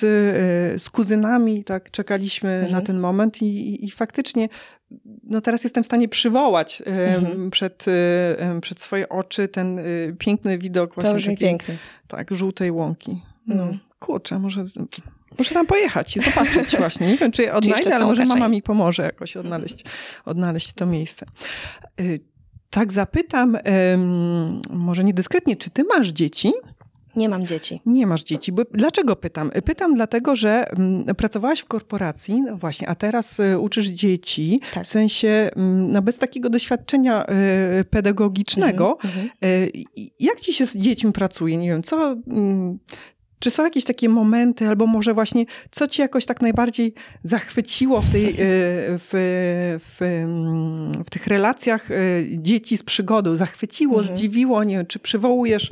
z 0.77 0.89
kuzynami 0.89 1.63
tak 1.63 1.91
czekaliśmy 1.91 2.61
na 2.61 2.67
mhm. 2.67 2.85
ten 2.85 2.99
moment 2.99 3.41
i, 3.41 3.85
i 3.85 3.91
faktycznie 3.91 4.49
no 5.23 5.41
teraz 5.41 5.63
jestem 5.63 5.83
w 5.83 5.85
stanie 5.85 6.07
przywołać 6.07 6.83
mhm. 6.85 7.51
przed, 7.51 7.85
przed 8.61 8.81
swoje 8.81 9.09
oczy 9.09 9.47
ten 9.47 9.79
piękny 10.19 10.57
widok 10.57 10.95
właśnie 10.95 11.19
takiej, 11.19 11.37
piękny. 11.37 11.77
tak, 12.07 12.35
żółtej 12.35 12.71
łąki. 12.71 13.21
No, 13.47 13.67
kurczę, 13.99 14.39
może 14.39 14.65
Muszę 15.37 15.53
tam 15.53 15.65
pojechać 15.65 16.17
i 16.17 16.19
zobaczyć 16.19 16.77
właśnie. 16.77 17.07
Nie 17.07 17.17
wiem, 17.17 17.31
czy 17.31 17.41
je 17.41 17.53
odnajdę, 17.53 17.95
ale 17.95 18.05
może 18.05 18.25
mama 18.25 18.47
mi 18.47 18.61
pomoże 18.61 19.03
jakoś 19.03 19.37
odnaleźć, 19.37 19.83
odnaleźć 20.25 20.73
to 20.73 20.85
miejsce. 20.85 21.25
Y, 22.01 22.19
tak 22.69 22.93
zapytam, 22.93 23.57
może 24.69 25.03
niedyskretnie, 25.03 25.55
czy 25.55 25.69
ty 25.69 25.83
masz 25.83 26.07
dzieci? 26.07 26.53
Nie 27.15 27.29
mam 27.29 27.47
dzieci. 27.47 27.81
Nie 27.85 28.07
masz 28.07 28.23
dzieci. 28.23 28.53
Dlaczego 28.71 29.15
pytam? 29.15 29.51
Pytam 29.65 29.95
dlatego, 29.95 30.35
że 30.35 30.65
pracowałaś 31.17 31.59
w 31.59 31.65
korporacji, 31.65 32.41
no 32.41 32.57
właśnie, 32.57 32.89
a 32.89 32.95
teraz 32.95 33.39
y, 33.39 33.59
uczysz 33.59 33.87
dzieci, 33.87 34.59
tak. 34.73 34.83
w 34.83 34.87
sensie 34.87 35.49
no 35.87 36.01
bez 36.01 36.17
takiego 36.17 36.49
doświadczenia 36.49 37.25
y, 37.79 37.85
pedagogicznego. 37.85 38.97
Mhm, 39.03 39.29
mhm. 39.41 39.69
Jak 40.19 40.39
ci 40.39 40.53
się 40.53 40.65
z 40.65 40.77
dziećmi 40.77 41.11
pracuje? 41.11 41.57
Nie 41.57 41.69
wiem, 41.69 41.83
co, 41.83 42.15
czy 43.39 43.51
są 43.51 43.63
jakieś 43.63 43.84
takie 43.84 44.10
momenty, 44.10 44.67
albo 44.67 44.88
może 44.88 45.13
właśnie, 45.13 45.46
co 45.72 45.88
ci 45.88 46.01
jakoś 46.01 46.25
tak 46.25 46.41
najbardziej 46.41 46.93
zachwyciło 47.24 48.01
w, 48.01 48.12
tej, 48.12 48.29
e, 48.29 48.36
w, 48.38 49.10
w, 49.79 50.01
mm, 50.01 51.03
w 51.03 51.10
tych 51.10 51.27
relacjach 51.27 51.91
e, 51.91 51.96
dzieci 52.31 52.77
z 52.77 52.84
przygodą? 52.84 53.36
Zachwyciło, 53.36 54.00
mhm. 54.00 54.17
zdziwiło? 54.17 54.63
Nie 54.63 54.77
wiem, 54.77 54.86
czy 54.86 55.00
przywołujesz, 55.00 55.72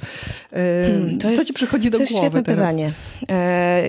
e, 0.51 0.87
hmm, 0.87 1.19
co 1.19 1.29
jest, 1.29 1.47
ci 1.47 1.53
przychodzi 1.53 1.89
do 1.89 1.97
to 1.97 2.03
głowy 2.03 2.13
jest 2.13 2.17
świetne 2.17 2.43
teraz? 2.43 2.69
pytanie. 2.69 2.93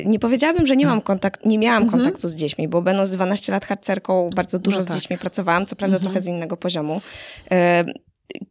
nie 0.07 0.19
powiedziałabym, 0.19 0.67
że 0.67 0.77
nie 0.77 0.87
mam 0.87 1.01
kontakt, 1.01 1.47
nie 1.47 1.59
miałam 1.59 1.83
mhm. 1.83 2.03
kontaktu 2.03 2.29
z 2.29 2.35
dziećmi, 2.35 2.69
bo 2.69 2.83
będąc 2.83 3.11
12 3.11 3.53
lat 3.53 3.65
harcerką, 3.65 4.31
bardzo 4.37 4.59
dużo 4.59 4.79
no 4.79 4.85
tak. 4.85 4.93
z 4.93 4.97
dziećmi 4.97 5.19
pracowałam, 5.19 5.67
co 5.67 5.77
prawda 5.77 5.97
mhm. 5.97 6.03
trochę 6.03 6.21
z 6.21 6.27
innego 6.27 6.57
poziomu. 6.57 7.01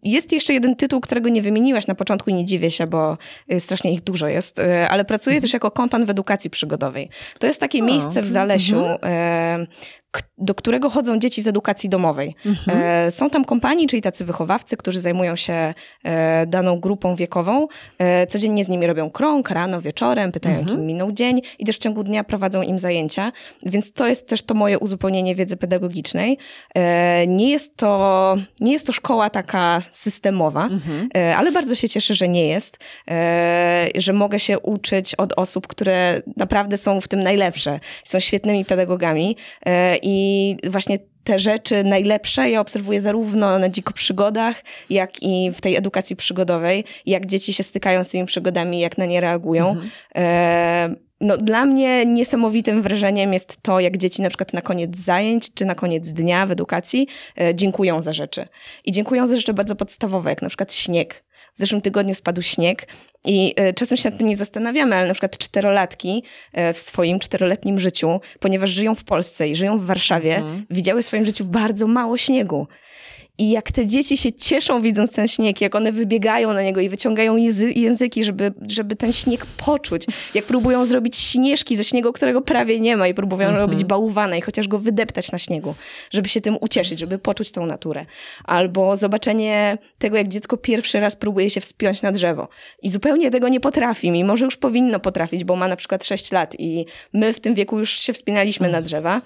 Jest 0.03 0.31
jeszcze 0.31 0.53
jeden 0.53 0.75
tytuł, 0.75 1.01
którego 1.01 1.29
nie 1.29 1.41
wymieniłaś 1.41 1.87
na 1.87 1.95
początku 1.95 2.29
i 2.29 2.33
nie 2.33 2.45
dziwię 2.45 2.71
się, 2.71 2.87
bo 2.87 3.17
y, 3.53 3.59
strasznie 3.59 3.93
ich 3.93 4.01
dużo 4.01 4.27
jest, 4.27 4.59
y, 4.59 4.89
ale 4.89 5.05
pracuję 5.05 5.35
mhm. 5.35 5.41
też 5.41 5.53
jako 5.53 5.71
kompan 5.71 6.05
w 6.05 6.09
edukacji 6.09 6.49
przygodowej. 6.49 7.09
To 7.39 7.47
jest 7.47 7.59
takie 7.59 7.81
miejsce 7.81 8.21
w 8.21 8.27
Zalesiu, 8.27 8.85
mhm. 8.85 9.67
Do 10.37 10.55
którego 10.55 10.89
chodzą 10.89 11.19
dzieci 11.19 11.41
z 11.41 11.47
edukacji 11.47 11.89
domowej. 11.89 12.35
Mhm. 12.45 12.79
E, 12.81 13.11
są 13.11 13.29
tam 13.29 13.45
kompanii, 13.45 13.87
czyli 13.87 14.01
tacy 14.01 14.25
wychowawcy, 14.25 14.77
którzy 14.77 14.99
zajmują 14.99 15.35
się 15.35 15.73
e, 16.03 16.45
daną 16.47 16.79
grupą 16.79 17.15
wiekową. 17.15 17.67
E, 17.97 18.27
codziennie 18.27 18.63
z 18.63 18.69
nimi 18.69 18.87
robią 18.87 19.09
krąg, 19.09 19.49
rano, 19.49 19.81
wieczorem, 19.81 20.31
pytają, 20.31 20.57
mhm. 20.59 20.77
kim 20.77 20.85
minął 20.85 21.11
dzień 21.11 21.41
i 21.59 21.65
też 21.65 21.75
w 21.75 21.79
ciągu 21.79 22.03
dnia 22.03 22.23
prowadzą 22.23 22.61
im 22.61 22.79
zajęcia. 22.79 23.31
Więc 23.65 23.93
to 23.93 24.07
jest 24.07 24.27
też 24.27 24.41
to 24.41 24.53
moje 24.53 24.79
uzupełnienie 24.79 25.35
wiedzy 25.35 25.57
pedagogicznej. 25.57 26.37
Nie 27.27 27.49
jest 27.49 27.75
to, 27.75 28.35
nie 28.59 28.73
jest 28.73 28.87
to 28.87 28.93
szkoła 28.93 29.29
taka 29.29 29.81
systemowa, 29.91 30.63
mhm. 30.63 31.09
ale 31.37 31.51
bardzo 31.51 31.75
się 31.75 31.89
cieszę, 31.89 32.13
że 32.15 32.27
nie 32.27 32.47
jest, 32.47 32.79
że 33.95 34.13
mogę 34.13 34.39
się 34.39 34.59
uczyć 34.59 35.15
od 35.15 35.33
osób, 35.33 35.67
które 35.67 36.21
naprawdę 36.37 36.77
są 36.77 37.01
w 37.01 37.07
tym 37.07 37.19
najlepsze, 37.19 37.79
są 38.03 38.19
świetnymi 38.19 38.65
pedagogami 38.65 39.35
i 40.01 40.57
właśnie 40.69 40.99
te 41.23 41.39
rzeczy 41.39 41.83
najlepsze 41.83 42.49
ja 42.49 42.61
obserwuję 42.61 43.01
zarówno 43.01 43.59
na 43.59 43.69
dziko 43.69 43.93
przygodach, 43.93 44.63
jak 44.89 45.23
i 45.23 45.51
w 45.53 45.61
tej 45.61 45.75
edukacji 45.75 46.15
przygodowej, 46.15 46.83
jak 47.05 47.25
dzieci 47.25 47.53
się 47.53 47.63
stykają 47.63 48.03
z 48.03 48.09
tymi 48.09 48.25
przygodami, 48.25 48.79
jak 48.79 48.97
na 48.97 49.05
nie 49.05 49.21
reagują. 49.21 49.69
Mhm. 49.69 49.89
E, 50.15 50.95
no, 51.21 51.37
dla 51.37 51.65
mnie 51.65 52.05
niesamowitym 52.05 52.81
wrażeniem 52.81 53.33
jest 53.33 53.61
to, 53.61 53.79
jak 53.79 53.97
dzieci 53.97 54.21
na 54.21 54.29
przykład 54.29 54.53
na 54.53 54.61
koniec 54.61 54.97
zajęć 54.97 55.53
czy 55.53 55.65
na 55.65 55.75
koniec 55.75 56.11
dnia 56.11 56.45
w 56.45 56.51
edukacji 56.51 57.07
e, 57.41 57.55
dziękują 57.55 58.01
za 58.01 58.13
rzeczy. 58.13 58.47
I 58.85 58.91
dziękują 58.91 59.25
za 59.25 59.35
rzeczy 59.35 59.53
bardzo 59.53 59.75
podstawowe, 59.75 60.29
jak 60.29 60.41
na 60.41 60.47
przykład 60.47 60.73
śnieg. 60.73 61.23
W 61.57 61.59
zeszłym 61.59 61.81
tygodniu 61.81 62.15
spadł 62.15 62.41
śnieg 62.41 62.87
i 63.25 63.53
e, 63.55 63.73
czasem 63.73 63.97
się 63.97 64.09
nad 64.09 64.19
tym 64.19 64.27
nie 64.27 64.37
zastanawiamy, 64.37 64.95
ale 64.95 65.07
na 65.07 65.13
przykład 65.13 65.37
czterolatki 65.37 66.23
e, 66.53 66.73
w 66.73 66.79
swoim 66.79 67.19
czteroletnim 67.19 67.79
życiu, 67.79 68.19
ponieważ 68.39 68.69
żyją 68.69 68.95
w 68.95 69.03
Polsce 69.03 69.49
i 69.49 69.55
żyją 69.55 69.77
w 69.77 69.85
Warszawie, 69.85 70.35
mhm. 70.35 70.65
widziały 70.69 71.01
w 71.01 71.05
swoim 71.05 71.25
życiu 71.25 71.45
bardzo 71.45 71.87
mało 71.87 72.17
śniegu. 72.17 72.67
I 73.39 73.51
jak 73.51 73.71
te 73.71 73.85
dzieci 73.85 74.17
się 74.17 74.31
cieszą 74.31 74.81
widząc 74.81 75.11
ten 75.11 75.27
śnieg, 75.27 75.61
jak 75.61 75.75
one 75.75 75.91
wybiegają 75.91 76.53
na 76.53 76.61
niego 76.61 76.81
i 76.81 76.89
wyciągają 76.89 77.35
języki, 77.75 78.23
żeby, 78.23 78.53
żeby 78.67 78.95
ten 78.95 79.13
śnieg 79.13 79.45
poczuć. 79.45 80.05
Jak 80.33 80.45
próbują 80.45 80.85
zrobić 80.85 81.15
śnieżki 81.15 81.75
ze 81.75 81.83
śniegu, 81.83 82.13
którego 82.13 82.41
prawie 82.41 82.79
nie 82.79 82.97
ma 82.97 83.07
i 83.07 83.13
próbują 83.13 83.47
mhm. 83.47 83.69
robić 83.69 83.83
bałwane 83.83 84.37
i 84.37 84.41
chociaż 84.41 84.67
go 84.67 84.79
wydeptać 84.79 85.31
na 85.31 85.37
śniegu, 85.37 85.75
żeby 86.11 86.29
się 86.29 86.41
tym 86.41 86.57
ucieszyć, 86.61 86.99
żeby 86.99 87.19
poczuć 87.19 87.51
tą 87.51 87.65
naturę. 87.65 88.05
Albo 88.43 88.97
zobaczenie 88.97 89.77
tego, 89.97 90.17
jak 90.17 90.27
dziecko 90.27 90.57
pierwszy 90.57 90.99
raz 90.99 91.15
próbuje 91.15 91.49
się 91.49 91.61
wspiąć 91.61 92.01
na 92.01 92.11
drzewo 92.11 92.47
i 92.83 92.89
zupełnie 92.89 93.31
tego 93.31 93.47
nie 93.47 93.59
potrafi, 93.59 94.11
mimo 94.11 94.37
że 94.37 94.45
już 94.45 94.57
powinno 94.57 94.99
potrafić, 94.99 95.43
bo 95.43 95.55
ma 95.55 95.67
na 95.67 95.75
przykład 95.75 96.05
6 96.05 96.31
lat 96.31 96.55
i 96.59 96.85
my 97.13 97.33
w 97.33 97.39
tym 97.39 97.53
wieku 97.53 97.79
już 97.79 97.99
się 97.99 98.13
wspinaliśmy 98.13 98.69
na 98.69 98.81
drzewa. 98.81 99.21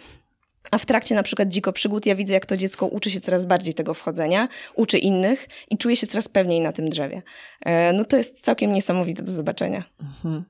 A 0.72 0.78
w 0.78 0.86
trakcie 0.86 1.16
na 1.16 1.24
przykład 1.24 1.50
dziko 1.50 1.74
przygód 1.74 2.06
ja 2.06 2.16
widzę, 2.16 2.34
jak 2.34 2.46
to 2.46 2.58
dziecko 2.58 2.86
uczy 2.86 3.10
się 3.10 3.22
coraz 3.22 3.46
bardziej 3.46 3.74
tego 3.74 3.94
wchodzenia, 3.94 4.48
uczy 4.76 4.98
innych 4.98 5.48
i 5.70 5.78
czuje 5.78 5.96
się 5.96 6.08
coraz 6.08 6.28
pewniej 6.28 6.62
na 6.62 6.72
tym 6.72 6.90
drzewie. 6.90 7.22
E, 7.66 7.94
no 7.94 8.04
to 8.04 8.18
jest 8.18 8.42
całkiem 8.42 8.72
niesamowite 8.72 9.24
do 9.24 9.32
zobaczenia. 9.32 9.84
Mhm. 10.02 10.44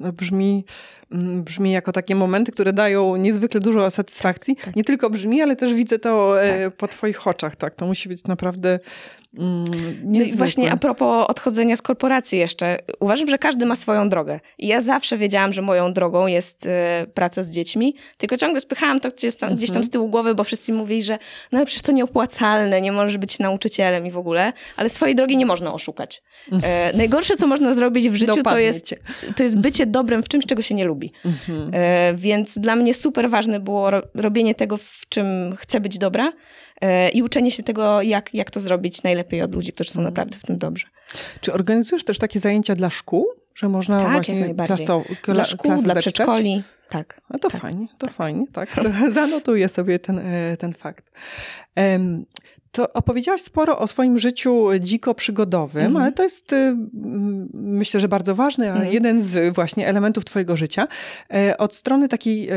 No 0.00 0.12
brzmi, 0.12 0.64
mm, 1.12 1.44
brzmi 1.44 1.72
jako 1.72 1.92
takie 1.92 2.14
momenty, 2.14 2.52
które 2.52 2.72
dają 2.72 3.16
niezwykle 3.16 3.60
dużo 3.60 3.90
satysfakcji. 3.90 4.56
Tak. 4.56 4.76
Nie 4.76 4.84
tylko 4.84 5.10
brzmi, 5.10 5.42
ale 5.42 5.56
też 5.56 5.74
widzę 5.74 5.98
to 5.98 6.42
e, 6.42 6.64
tak. 6.64 6.76
po 6.76 6.88
twoich 6.88 7.26
oczach. 7.26 7.56
Tak, 7.56 7.74
to 7.74 7.86
musi 7.86 8.08
być 8.08 8.24
naprawdę 8.24 8.78
Mm, 9.38 9.64
no 10.04 10.20
i 10.20 10.36
właśnie 10.36 10.72
a 10.72 10.76
propos 10.76 11.26
odchodzenia 11.28 11.76
z 11.76 11.82
korporacji 11.82 12.38
jeszcze, 12.38 12.78
uważam, 13.00 13.28
że 13.28 13.38
każdy 13.38 13.66
ma 13.66 13.76
swoją 13.76 14.08
drogę. 14.08 14.40
I 14.58 14.66
ja 14.66 14.80
zawsze 14.80 15.16
wiedziałam, 15.16 15.52
że 15.52 15.62
moją 15.62 15.92
drogą 15.92 16.26
jest 16.26 16.66
y, 16.66 16.70
praca 17.14 17.42
z 17.42 17.50
dziećmi, 17.50 17.94
tylko 18.18 18.36
ciągle 18.36 18.60
spychałam 18.60 19.00
to 19.00 19.08
gdzieś 19.08 19.36
tam, 19.36 19.56
gdzieś 19.56 19.68
tam 19.68 19.76
mhm. 19.76 19.84
z 19.84 19.90
tyłu 19.90 20.08
głowy, 20.08 20.34
bo 20.34 20.44
wszyscy 20.44 20.72
mówili, 20.72 21.02
że 21.02 21.18
no 21.52 21.58
ale 21.58 21.66
przecież 21.66 21.82
to 21.82 21.92
nieopłacalne, 21.92 22.80
nie 22.80 22.92
możesz 22.92 23.18
być 23.18 23.38
nauczycielem 23.38 24.06
i 24.06 24.10
w 24.10 24.18
ogóle, 24.18 24.52
ale 24.76 24.88
swojej 24.88 25.14
drogi 25.14 25.36
nie 25.36 25.46
można 25.46 25.74
oszukać. 25.74 26.22
E, 26.62 26.96
najgorsze, 26.96 27.36
co 27.36 27.46
można 27.46 27.74
zrobić 27.74 28.08
w 28.08 28.14
życiu, 28.14 28.42
to 28.42 28.58
jest, 28.58 28.94
to 29.36 29.42
jest 29.42 29.58
bycie 29.58 29.86
dobrym 29.86 30.22
w 30.22 30.28
czymś, 30.28 30.46
czego 30.46 30.62
się 30.62 30.74
nie 30.74 30.84
lubi. 30.84 31.12
Mhm. 31.24 31.70
E, 31.72 32.14
więc 32.14 32.58
dla 32.58 32.76
mnie 32.76 32.94
super 32.94 33.30
ważne 33.30 33.60
było 33.60 33.90
robienie 34.14 34.54
tego, 34.54 34.76
w 34.76 35.00
czym 35.08 35.56
chcę 35.56 35.80
być 35.80 35.98
dobra, 35.98 36.32
i 37.12 37.22
uczenie 37.22 37.50
się 37.50 37.62
tego, 37.62 38.02
jak, 38.02 38.34
jak 38.34 38.50
to 38.50 38.60
zrobić 38.60 39.02
najlepiej 39.02 39.42
od 39.42 39.54
ludzi, 39.54 39.72
którzy 39.72 39.90
są 39.90 40.00
mhm. 40.00 40.12
naprawdę 40.14 40.38
w 40.38 40.42
tym 40.42 40.58
dobrzy. 40.58 40.86
Czy 41.40 41.52
organizujesz 41.52 42.04
też 42.04 42.18
takie 42.18 42.40
zajęcia 42.40 42.74
dla 42.74 42.90
szkół? 42.90 43.26
Że 43.54 43.68
można 43.68 44.00
tak, 44.00 44.12
właśnie. 44.12 44.54
Klaso, 44.54 45.02
kla, 45.22 45.34
dla 45.34 45.44
szkół, 45.44 45.82
dla 45.82 45.94
przedszkoli. 45.94 46.62
Tak. 46.88 47.20
No 47.30 47.38
to 47.38 47.50
tak. 47.50 47.60
fajnie, 47.60 47.86
to 47.98 48.08
fajnie, 48.08 48.46
tak. 48.52 48.74
To 48.74 48.82
zanotuję 49.20 49.68
sobie 49.68 49.98
ten, 49.98 50.18
e, 50.18 50.56
ten 50.56 50.72
fakt. 50.72 51.10
Um, 51.76 52.24
to 52.70 52.92
opowiedziałaś 52.92 53.42
sporo 53.42 53.78
o 53.78 53.86
swoim 53.86 54.18
życiu 54.18 54.68
dziko 54.80 55.14
przygodowym, 55.14 55.86
mm. 55.86 55.96
ale 55.96 56.12
to 56.12 56.22
jest 56.22 56.52
y, 56.52 56.76
myślę, 57.54 58.00
że 58.00 58.08
bardzo 58.08 58.34
ważny, 58.34 58.70
mm. 58.70 58.92
jeden 58.92 59.22
z 59.22 59.54
właśnie 59.54 59.88
elementów 59.88 60.24
twojego 60.24 60.56
życia. 60.56 60.88
E, 61.34 61.58
od 61.58 61.74
strony 61.74 62.08
takiej 62.08 62.48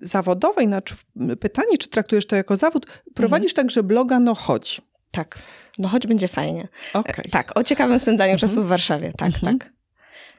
zawodowej, 0.00 0.66
znaczy 0.66 0.94
pytanie, 1.40 1.78
czy 1.78 1.88
traktujesz 1.88 2.26
to 2.26 2.36
jako 2.36 2.56
zawód, 2.56 2.86
prowadzisz 3.14 3.52
mhm. 3.52 3.66
także 3.66 3.82
bloga 3.82 4.20
No 4.20 4.34
Chodź. 4.34 4.80
Tak, 5.10 5.38
no 5.78 5.88
choć 5.88 6.06
będzie 6.06 6.28
fajnie. 6.28 6.68
Okay. 6.94 7.24
Tak, 7.30 7.52
o 7.54 7.62
ciekawym 7.62 7.98
spędzaniu 7.98 8.32
mhm. 8.32 8.48
czasu 8.48 8.62
w 8.62 8.66
Warszawie, 8.66 9.12
tak, 9.16 9.28
mhm. 9.28 9.58
tak. 9.58 9.72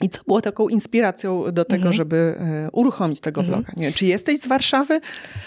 I 0.01 0.09
co 0.09 0.19
było 0.27 0.41
taką 0.41 0.67
inspiracją 0.67 1.43
do 1.51 1.65
tego, 1.65 1.75
mhm. 1.75 1.93
żeby 1.93 2.35
e, 2.39 2.69
uruchomić 2.71 3.19
tego 3.19 3.41
mhm. 3.41 3.63
bloga? 3.63 3.73
Nie, 3.77 3.93
czy 3.93 4.05
jesteś 4.05 4.39
z 4.39 4.47
Warszawy? 4.47 5.01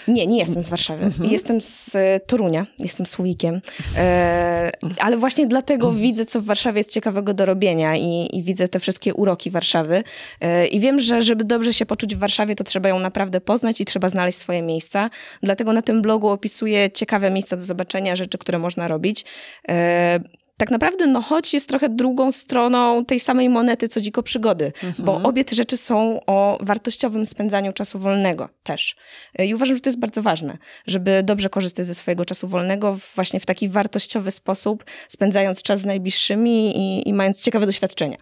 Nie, 0.07 0.27
nie 0.27 0.37
jestem 0.37 0.63
z 0.63 0.69
Warszawy. 0.69 1.05
Mhm. 1.05 1.29
Jestem 1.29 1.61
z 1.61 1.95
e, 1.95 2.19
Torunia, 2.19 2.65
jestem 2.79 3.05
Słowikiem. 3.05 3.61
E, 3.97 4.71
ale 4.99 5.17
właśnie 5.17 5.47
dlatego 5.47 5.91
widzę, 5.91 6.25
co 6.25 6.41
w 6.41 6.45
Warszawie 6.45 6.79
jest 6.79 6.91
ciekawego 6.91 7.33
do 7.33 7.45
robienia 7.45 7.97
i, 7.97 8.29
i 8.33 8.43
widzę 8.43 8.67
te 8.67 8.79
wszystkie 8.79 9.13
uroki 9.13 9.49
Warszawy. 9.49 10.03
E, 10.41 10.67
I 10.67 10.79
wiem, 10.79 10.99
że 10.99 11.21
żeby 11.21 11.43
dobrze 11.43 11.73
się 11.73 11.85
poczuć 11.85 12.15
w 12.15 12.19
Warszawie, 12.19 12.55
to 12.55 12.63
trzeba 12.63 12.89
ją 12.89 12.99
naprawdę 12.99 13.41
poznać 13.41 13.81
i 13.81 13.85
trzeba 13.85 14.09
znaleźć 14.09 14.37
swoje 14.37 14.61
miejsca. 14.61 15.09
Dlatego 15.43 15.73
na 15.73 15.81
tym 15.81 16.01
blogu 16.01 16.29
opisuję 16.29 16.91
ciekawe 16.91 17.31
miejsca 17.31 17.57
do 17.57 17.63
zobaczenia, 17.63 18.15
rzeczy, 18.15 18.37
które 18.37 18.59
można 18.59 18.87
robić. 18.87 19.25
E, 19.69 20.19
tak 20.63 20.71
naprawdę 20.71 21.07
no 21.07 21.21
choć 21.21 21.53
jest 21.53 21.69
trochę 21.69 21.89
drugą 21.89 22.31
stroną 22.31 23.05
tej 23.05 23.19
samej 23.19 23.49
monety, 23.49 23.87
co 23.87 24.01
dziko 24.01 24.23
przygody, 24.23 24.65
mhm. 24.65 24.93
bo 24.99 25.15
obie 25.29 25.43
te 25.43 25.55
rzeczy 25.55 25.77
są 25.77 26.19
o 26.25 26.57
wartościowym 26.61 27.25
spędzaniu 27.25 27.71
czasu 27.71 27.99
wolnego 27.99 28.49
też. 28.63 28.95
I 29.39 29.55
uważam, 29.55 29.75
że 29.77 29.81
to 29.81 29.89
jest 29.89 29.99
bardzo 29.99 30.21
ważne, 30.21 30.57
żeby 30.87 31.23
dobrze 31.23 31.49
korzystać 31.49 31.85
ze 31.85 31.95
swojego 31.95 32.25
czasu 32.25 32.47
wolnego 32.47 32.97
właśnie 33.15 33.39
w 33.39 33.45
taki 33.45 33.69
wartościowy 33.69 34.31
sposób, 34.31 34.83
spędzając 35.07 35.61
czas 35.61 35.79
z 35.79 35.85
najbliższymi 35.85 36.77
i, 36.77 37.09
i 37.09 37.13
mając 37.13 37.41
ciekawe 37.41 37.65
doświadczenia. 37.65 38.17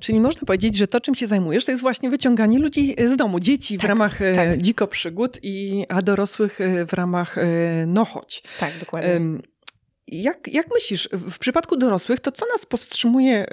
Czyli 0.00 0.20
można 0.20 0.40
powiedzieć, 0.46 0.76
że 0.76 0.86
to, 0.86 1.00
czym 1.00 1.14
się 1.14 1.26
zajmujesz, 1.26 1.64
to 1.64 1.70
jest 1.70 1.82
właśnie 1.82 2.10
wyciąganie 2.10 2.58
ludzi 2.58 2.94
z 3.08 3.16
domu, 3.16 3.40
dzieci 3.40 3.76
tak, 3.76 3.86
w 3.86 3.88
ramach 3.88 4.22
e, 4.22 4.34
tak. 4.34 4.58
dziko 4.58 4.86
przygód, 4.86 5.38
i, 5.42 5.86
a 5.88 6.02
dorosłych 6.02 6.60
e, 6.60 6.86
w 6.86 6.92
ramach 6.92 7.38
e, 7.38 7.44
no 7.86 8.04
chodź. 8.04 8.42
Tak, 8.60 8.72
dokładnie. 8.80 9.20
Jak, 10.08 10.48
jak 10.52 10.66
myślisz, 10.74 11.08
w 11.12 11.38
przypadku 11.38 11.76
dorosłych, 11.76 12.20
to 12.20 12.32
co 12.32 12.46
nas 12.52 12.66
powstrzymuje 12.66 13.46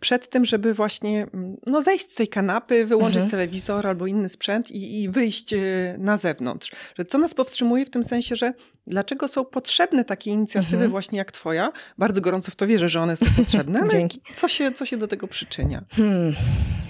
przed 0.00 0.30
tym, 0.30 0.44
żeby 0.44 0.74
właśnie 0.74 1.26
no, 1.66 1.82
zejść 1.82 2.10
z 2.10 2.14
tej 2.14 2.28
kanapy, 2.28 2.86
wyłączyć 2.86 3.22
mhm. 3.22 3.30
telewizor 3.30 3.86
albo 3.86 4.06
inny 4.06 4.28
sprzęt 4.28 4.70
i, 4.70 5.02
i 5.02 5.08
wyjść 5.08 5.54
na 5.98 6.16
zewnątrz? 6.16 6.70
Że 6.98 7.04
co 7.04 7.18
nas 7.18 7.34
powstrzymuje 7.34 7.84
w 7.84 7.90
tym 7.90 8.04
sensie, 8.04 8.36
że 8.36 8.52
dlaczego 8.86 9.28
są 9.28 9.44
potrzebne 9.44 10.04
takie 10.04 10.30
inicjatywy 10.30 10.74
mhm. 10.74 10.90
właśnie 10.90 11.18
jak 11.18 11.32
twoja? 11.32 11.72
Bardzo 11.98 12.20
gorąco 12.20 12.50
w 12.50 12.56
to 12.56 12.66
wierzę, 12.66 12.88
że 12.88 13.00
one 13.00 13.16
są 13.16 13.26
potrzebne, 13.36 13.80
ale 13.80 13.90
Dzięki. 13.98 14.20
Co, 14.34 14.48
się, 14.48 14.72
co 14.72 14.86
się 14.86 14.96
do 14.96 15.08
tego 15.08 15.28
przyczynia? 15.28 15.84
Hmm. 15.90 16.34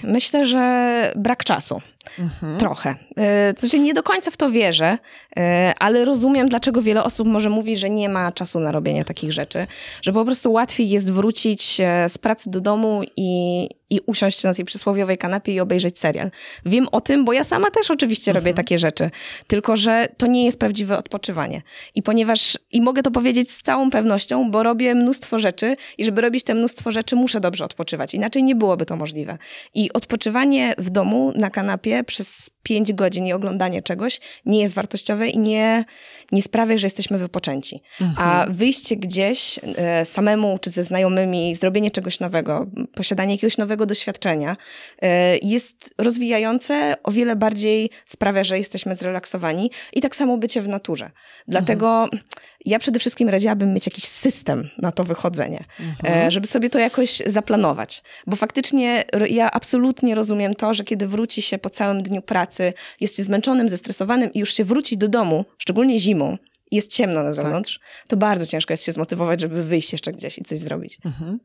Myślę, 0.04 0.46
że 0.46 1.12
brak 1.16 1.44
czasu. 1.44 1.80
Mhm. 2.18 2.58
Trochę. 2.58 2.94
E, 3.16 3.54
znaczy 3.56 3.78
nie 3.78 3.94
do 3.94 4.02
końca 4.02 4.30
w 4.30 4.36
to 4.36 4.50
wierzę, 4.50 4.98
e, 5.36 5.74
ale 5.78 6.04
rozumiem, 6.04 6.48
dlaczego 6.48 6.82
wiele 6.82 7.04
osób 7.04 7.28
może 7.28 7.50
mówi, 7.50 7.76
że 7.76 7.90
nie 7.90 8.08
ma 8.08 8.32
czasu 8.32 8.60
na 8.60 8.72
robienie 8.72 9.04
takich 9.04 9.32
rzeczy, 9.32 9.66
że 10.02 10.12
po 10.12 10.24
prostu 10.24 10.52
łatwiej 10.52 10.88
jest 10.90 11.12
wrócić 11.12 11.80
e, 11.80 12.08
z 12.08 12.18
pracy 12.18 12.50
do 12.50 12.60
domu 12.60 13.02
i, 13.16 13.68
i 13.90 14.00
usiąść 14.06 14.44
na 14.44 14.54
tej 14.54 14.64
przysłowiowej 14.64 15.18
kanapie 15.18 15.54
i 15.54 15.60
obejrzeć 15.60 15.98
serial. 15.98 16.30
Wiem 16.66 16.88
o 16.92 17.00
tym, 17.00 17.24
bo 17.24 17.32
ja 17.32 17.44
sama 17.44 17.70
też 17.70 17.90
oczywiście 17.90 18.32
robię 18.32 18.50
mhm. 18.50 18.56
takie 18.56 18.78
rzeczy, 18.78 19.10
tylko 19.46 19.76
że 19.76 20.08
to 20.16 20.26
nie 20.26 20.44
jest 20.44 20.58
prawdziwe 20.58 20.98
odpoczywanie. 20.98 21.62
I 21.94 22.02
ponieważ, 22.02 22.58
i 22.72 22.80
mogę 22.80 23.02
to 23.02 23.10
powiedzieć 23.10 23.50
z 23.50 23.62
całą 23.62 23.90
pewnością, 23.90 24.50
bo 24.50 24.62
robię 24.62 24.94
mnóstwo 24.94 25.38
rzeczy 25.38 25.76
i 25.98 26.04
żeby 26.04 26.20
robić 26.20 26.44
te 26.44 26.54
mnóstwo 26.54 26.90
rzeczy, 26.90 27.16
muszę 27.16 27.40
dobrze 27.40 27.64
odpoczywać. 27.64 28.14
Inaczej 28.14 28.42
nie 28.42 28.54
byłoby 28.54 28.86
to 28.86 28.96
możliwe. 28.96 29.38
I 29.74 29.92
odpoczywanie 29.92 30.74
w 30.78 30.90
domu 30.90 31.32
na 31.36 31.50
kanapie 31.50 32.04
przez 32.04 32.50
pięć 32.62 32.92
godzin 32.92 33.26
i 33.26 33.32
oglądanie 33.32 33.82
czegoś 33.82 34.20
nie 34.46 34.60
jest 34.60 34.74
wartościowe 34.74 35.28
i 35.28 35.38
nie, 35.38 35.84
nie 36.32 36.42
sprawia, 36.42 36.78
że 36.78 36.86
jesteśmy 36.86 37.18
wypoczęci. 37.18 37.82
Mhm. 38.00 38.28
A 38.28 38.46
wyjście 38.50 38.96
gdzieś 38.96 39.60
e, 39.76 40.04
samemu 40.04 40.58
czy 40.58 40.70
ze 40.70 40.84
znajomymi, 40.84 41.54
zrobienie 41.54 41.90
czegoś 41.90 42.20
nowego, 42.20 42.66
posiadanie 42.94 43.34
jakiegoś 43.34 43.58
nowego 43.58 43.79
doświadczenia 43.86 44.56
e, 45.02 45.38
jest 45.38 45.94
rozwijające, 45.98 46.96
o 47.02 47.10
wiele 47.10 47.36
bardziej 47.36 47.90
sprawia, 48.06 48.44
że 48.44 48.58
jesteśmy 48.58 48.94
zrelaksowani 48.94 49.70
i 49.92 50.00
tak 50.00 50.16
samo 50.16 50.38
bycie 50.38 50.62
w 50.62 50.68
naturze. 50.68 51.10
Dlatego 51.48 52.04
mhm. 52.04 52.22
ja 52.64 52.78
przede 52.78 52.98
wszystkim 52.98 53.28
radziłabym 53.28 53.74
mieć 53.74 53.86
jakiś 53.86 54.04
system 54.04 54.70
na 54.78 54.92
to 54.92 55.04
wychodzenie, 55.04 55.64
e, 55.80 55.82
mhm. 55.82 56.30
żeby 56.30 56.46
sobie 56.46 56.68
to 56.68 56.78
jakoś 56.78 57.22
zaplanować. 57.26 58.02
Bo 58.26 58.36
faktycznie 58.36 59.04
ja 59.28 59.50
absolutnie 59.50 60.14
rozumiem 60.14 60.54
to, 60.54 60.74
że 60.74 60.84
kiedy 60.84 61.06
wróci 61.06 61.42
się 61.42 61.58
po 61.58 61.70
całym 61.70 62.02
dniu 62.02 62.22
pracy, 62.22 62.72
jest 63.00 63.16
się 63.16 63.22
zmęczonym, 63.22 63.68
zestresowanym 63.68 64.32
i 64.32 64.38
już 64.38 64.54
się 64.54 64.64
wróci 64.64 64.98
do 64.98 65.08
domu, 65.08 65.44
szczególnie 65.58 65.98
zimą, 65.98 66.38
jest 66.70 66.92
ciemno 66.92 67.22
na 67.22 67.32
zewnątrz, 67.32 67.78
tak. 67.78 68.08
to 68.08 68.16
bardzo 68.16 68.46
ciężko 68.46 68.72
jest 68.72 68.84
się 68.84 68.92
zmotywować, 68.92 69.40
żeby 69.40 69.64
wyjść 69.64 69.92
jeszcze 69.92 70.12
gdzieś 70.12 70.38
i 70.38 70.42
coś 70.42 70.58
zrobić. 70.58 70.98
Mhm. 71.04 71.38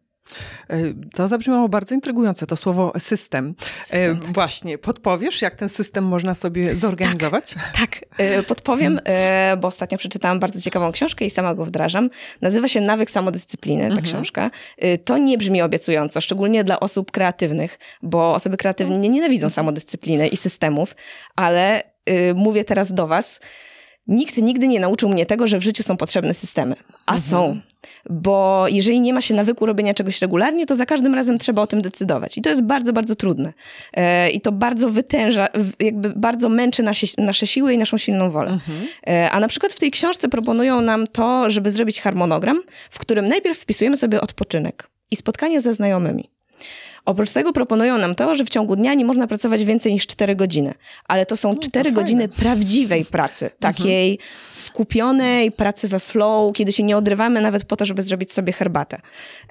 E, 0.69 0.77
to 1.13 1.27
zabrzmiało 1.27 1.69
bardzo 1.69 1.95
intrygujące, 1.95 2.47
to 2.47 2.55
słowo 2.55 2.93
system. 2.99 3.55
E, 3.59 3.83
system 3.83 4.17
tak. 4.17 4.33
Właśnie, 4.33 4.77
podpowiesz, 4.77 5.41
jak 5.41 5.55
ten 5.55 5.69
system 5.69 6.03
można 6.03 6.33
sobie 6.33 6.77
zorganizować? 6.77 7.53
Tak, 7.53 7.73
tak. 7.79 8.05
E, 8.17 8.43
podpowiem, 8.43 8.99
bo 9.61 9.67
ostatnio 9.67 9.97
przeczytałam 9.97 10.39
bardzo 10.39 10.61
ciekawą 10.61 10.91
książkę 10.91 11.25
i 11.25 11.29
sama 11.29 11.55
go 11.55 11.65
wdrażam. 11.65 12.09
Nazywa 12.41 12.67
się 12.67 12.81
Nawyk 12.81 13.11
Samodyscypliny, 13.11 13.81
ta 13.81 13.87
mhm. 13.87 14.05
książka. 14.05 14.51
To 15.05 15.17
nie 15.17 15.37
brzmi 15.37 15.61
obiecująco, 15.61 16.21
szczególnie 16.21 16.63
dla 16.63 16.79
osób 16.79 17.11
kreatywnych, 17.11 17.79
bo 18.01 18.33
osoby 18.33 18.57
kreatywne 18.57 18.97
nie 18.97 19.09
nienawidzą 19.09 19.49
samodyscypliny 19.49 20.27
i 20.27 20.37
systemów, 20.37 20.95
ale 21.35 21.83
mówię 22.35 22.63
teraz 22.63 22.93
do 22.93 23.07
was, 23.07 23.39
Nikt 24.07 24.37
nigdy 24.37 24.67
nie 24.67 24.79
nauczył 24.79 25.09
mnie 25.09 25.25
tego, 25.25 25.47
że 25.47 25.59
w 25.59 25.63
życiu 25.63 25.83
są 25.83 25.97
potrzebne 25.97 26.33
systemy. 26.33 26.75
A 27.05 27.11
mhm. 27.11 27.21
są. 27.21 27.59
Bo 28.09 28.65
jeżeli 28.69 29.01
nie 29.01 29.13
ma 29.13 29.21
się 29.21 29.33
nawyku 29.33 29.65
robienia 29.65 29.93
czegoś 29.93 30.21
regularnie, 30.21 30.65
to 30.65 30.75
za 30.75 30.85
każdym 30.85 31.15
razem 31.15 31.37
trzeba 31.37 31.61
o 31.61 31.67
tym 31.67 31.81
decydować. 31.81 32.37
I 32.37 32.41
to 32.41 32.49
jest 32.49 32.63
bardzo, 32.63 32.93
bardzo 32.93 33.15
trudne. 33.15 33.53
E, 33.93 34.29
I 34.29 34.41
to 34.41 34.51
bardzo 34.51 34.89
wytęża, 34.89 35.47
jakby 35.79 36.09
bardzo 36.09 36.49
męczy 36.49 36.83
nasze, 36.83 37.07
nasze 37.17 37.47
siły 37.47 37.73
i 37.73 37.77
naszą 37.77 37.97
silną 37.97 38.29
wolę. 38.29 38.51
Mhm. 38.51 38.87
E, 39.07 39.31
a 39.31 39.39
na 39.39 39.47
przykład 39.47 39.73
w 39.73 39.79
tej 39.79 39.91
książce 39.91 40.29
proponują 40.29 40.81
nam 40.81 41.07
to, 41.07 41.49
żeby 41.49 41.71
zrobić 41.71 42.01
harmonogram, 42.01 42.61
w 42.89 42.99
którym 42.99 43.27
najpierw 43.27 43.59
wpisujemy 43.59 43.97
sobie 43.97 44.21
odpoczynek 44.21 44.89
i 45.11 45.15
spotkanie 45.15 45.61
ze 45.61 45.73
znajomymi. 45.73 46.29
Oprócz 47.05 47.31
tego 47.31 47.53
proponują 47.53 47.97
nam 47.97 48.15
to, 48.15 48.35
że 48.35 48.45
w 48.45 48.49
ciągu 48.49 48.75
dnia 48.75 48.93
nie 48.93 49.05
można 49.05 49.27
pracować 49.27 49.65
więcej 49.65 49.93
niż 49.93 50.07
4 50.07 50.35
godziny. 50.35 50.73
Ale 51.07 51.25
to 51.25 51.37
są 51.37 51.49
no, 51.49 51.59
4 51.59 51.89
to 51.89 51.95
godziny 51.95 52.27
prawdziwej 52.27 53.05
pracy, 53.05 53.45
mhm. 53.45 53.59
takiej 53.59 54.19
skupionej 54.55 55.51
pracy 55.51 55.87
we 55.87 55.99
flow, 55.99 56.53
kiedy 56.53 56.71
się 56.71 56.83
nie 56.83 56.97
odrywamy 56.97 57.41
nawet 57.41 57.65
po 57.65 57.75
to, 57.75 57.85
żeby 57.85 58.01
zrobić 58.01 58.33
sobie 58.33 58.53
herbatę. 58.53 59.01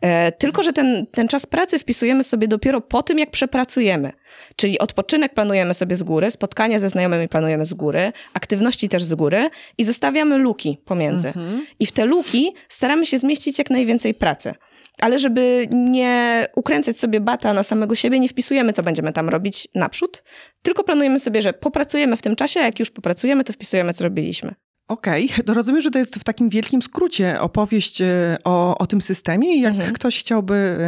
E, 0.03 0.33
tylko, 0.33 0.63
że 0.63 0.73
ten, 0.73 1.07
ten 1.13 1.29
czas 1.29 1.47
pracy 1.47 1.79
wpisujemy 1.79 2.25
sobie 2.25 2.49
dopiero 2.49 2.81
po 2.81 3.03
tym, 3.03 3.19
jak 3.19 3.31
przepracujemy. 3.31 4.13
Czyli 4.57 4.79
odpoczynek 4.79 5.35
planujemy 5.35 5.75
sobie 5.75 5.97
z 5.97 6.03
góry, 6.03 6.31
spotkania 6.31 6.79
ze 6.79 6.89
znajomymi 6.89 7.29
planujemy 7.29 7.65
z 7.65 7.75
góry, 7.75 8.13
aktywności 8.35 8.89
też 8.89 9.03
z 9.03 9.15
góry 9.15 9.51
i 9.79 9.85
zostawiamy 9.85 10.39
luki 10.39 10.79
pomiędzy. 10.85 11.29
Mhm. 11.29 11.67
I 11.81 11.87
w 11.87 11.93
te 11.93 12.05
luki 12.05 12.55
staramy 12.69 13.07
się 13.07 13.19
zmieścić 13.19 13.59
jak 13.59 13.71
najwięcej 13.71 14.15
pracy. 14.15 14.55
Ale 15.01 15.19
żeby 15.19 15.69
nie 15.71 16.47
ukręcać 16.57 16.99
sobie 16.99 17.21
bata 17.21 17.53
na 17.53 17.63
samego 17.63 17.95
siebie, 17.95 18.21
nie 18.21 18.29
wpisujemy, 18.29 18.73
co 18.73 18.83
będziemy 18.83 19.13
tam 19.13 19.29
robić 19.29 19.69
naprzód, 19.75 20.23
tylko 20.63 20.85
planujemy 20.85 21.19
sobie, 21.19 21.43
że 21.43 21.53
popracujemy 21.53 22.17
w 22.17 22.23
tym 22.23 22.37
czasie, 22.37 22.61
a 22.61 22.65
jak 22.65 22.79
już 22.79 22.91
popracujemy, 22.91 23.45
to 23.45 23.53
wpisujemy, 23.53 23.93
co 23.93 24.05
robiliśmy. 24.05 24.55
Okej, 24.89 25.31
okay. 25.33 25.45
to 25.45 25.55
rozumiem, 25.55 25.81
że 25.81 25.91
to 25.91 25.99
jest 25.99 26.17
w 26.17 26.25
takim 26.25 26.49
wielkim 26.49 26.83
skrócie 26.83 27.41
opowieść 27.41 28.01
e, 28.01 28.37
o, 28.45 28.79
o 28.79 28.87
tym 28.87 29.03
systemie 29.03 29.57
i 29.57 29.61
jak 29.61 29.75
mhm. 29.75 29.93
ktoś 29.93 30.19
chciałby 30.19 30.79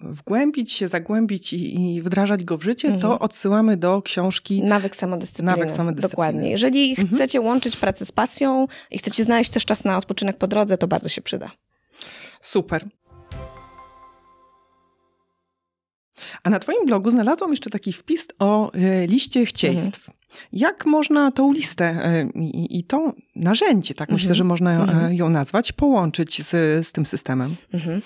wgłębić 0.00 0.72
się, 0.72 0.88
zagłębić 0.88 1.52
i, 1.52 1.94
i 1.94 2.02
wdrażać 2.02 2.44
go 2.44 2.58
w 2.58 2.62
życie, 2.62 2.88
mhm. 2.88 3.02
to 3.02 3.18
odsyłamy 3.18 3.76
do 3.76 4.02
książki 4.02 4.64
Nawyk 4.64 4.96
samodyscypliny. 4.96 5.50
Nawyk 5.50 5.70
samodyscypliny. 5.70 6.10
Dokładnie. 6.10 6.50
Jeżeli 6.50 6.90
mhm. 6.90 7.08
chcecie 7.08 7.40
łączyć 7.40 7.76
pracę 7.76 8.04
z 8.04 8.12
pasją 8.12 8.66
i 8.90 8.98
chcecie 8.98 9.22
znaleźć 9.22 9.50
też 9.50 9.64
czas 9.64 9.84
na 9.84 9.96
odpoczynek 9.96 10.36
po 10.36 10.46
drodze, 10.46 10.78
to 10.78 10.88
bardzo 10.88 11.08
się 11.08 11.22
przyda. 11.22 11.50
Super. 12.40 12.88
A 16.42 16.50
na 16.50 16.58
Twoim 16.58 16.86
blogu 16.86 17.10
znalazłam 17.10 17.50
jeszcze 17.50 17.70
taki 17.70 17.92
wpis 17.92 18.28
o 18.38 18.72
e, 18.72 19.06
liście 19.06 19.46
chcieństw. 19.46 20.08
Mhm. 20.08 20.18
Jak 20.52 20.86
można 20.86 21.32
tą 21.32 21.52
listę 21.52 21.84
e, 21.84 22.28
i, 22.34 22.78
i 22.78 22.84
to 22.84 23.12
narzędzie, 23.36 23.94
tak 23.94 24.10
myślę, 24.10 24.34
że 24.34 24.44
można 24.44 24.72
e, 24.72 24.82
mhm. 24.82 25.14
ją 25.14 25.28
nazwać, 25.28 25.72
połączyć 25.72 26.42
z, 26.42 26.86
z 26.86 26.92
tym 26.92 27.06
systemem? 27.06 27.56
Mhm. 27.72 28.02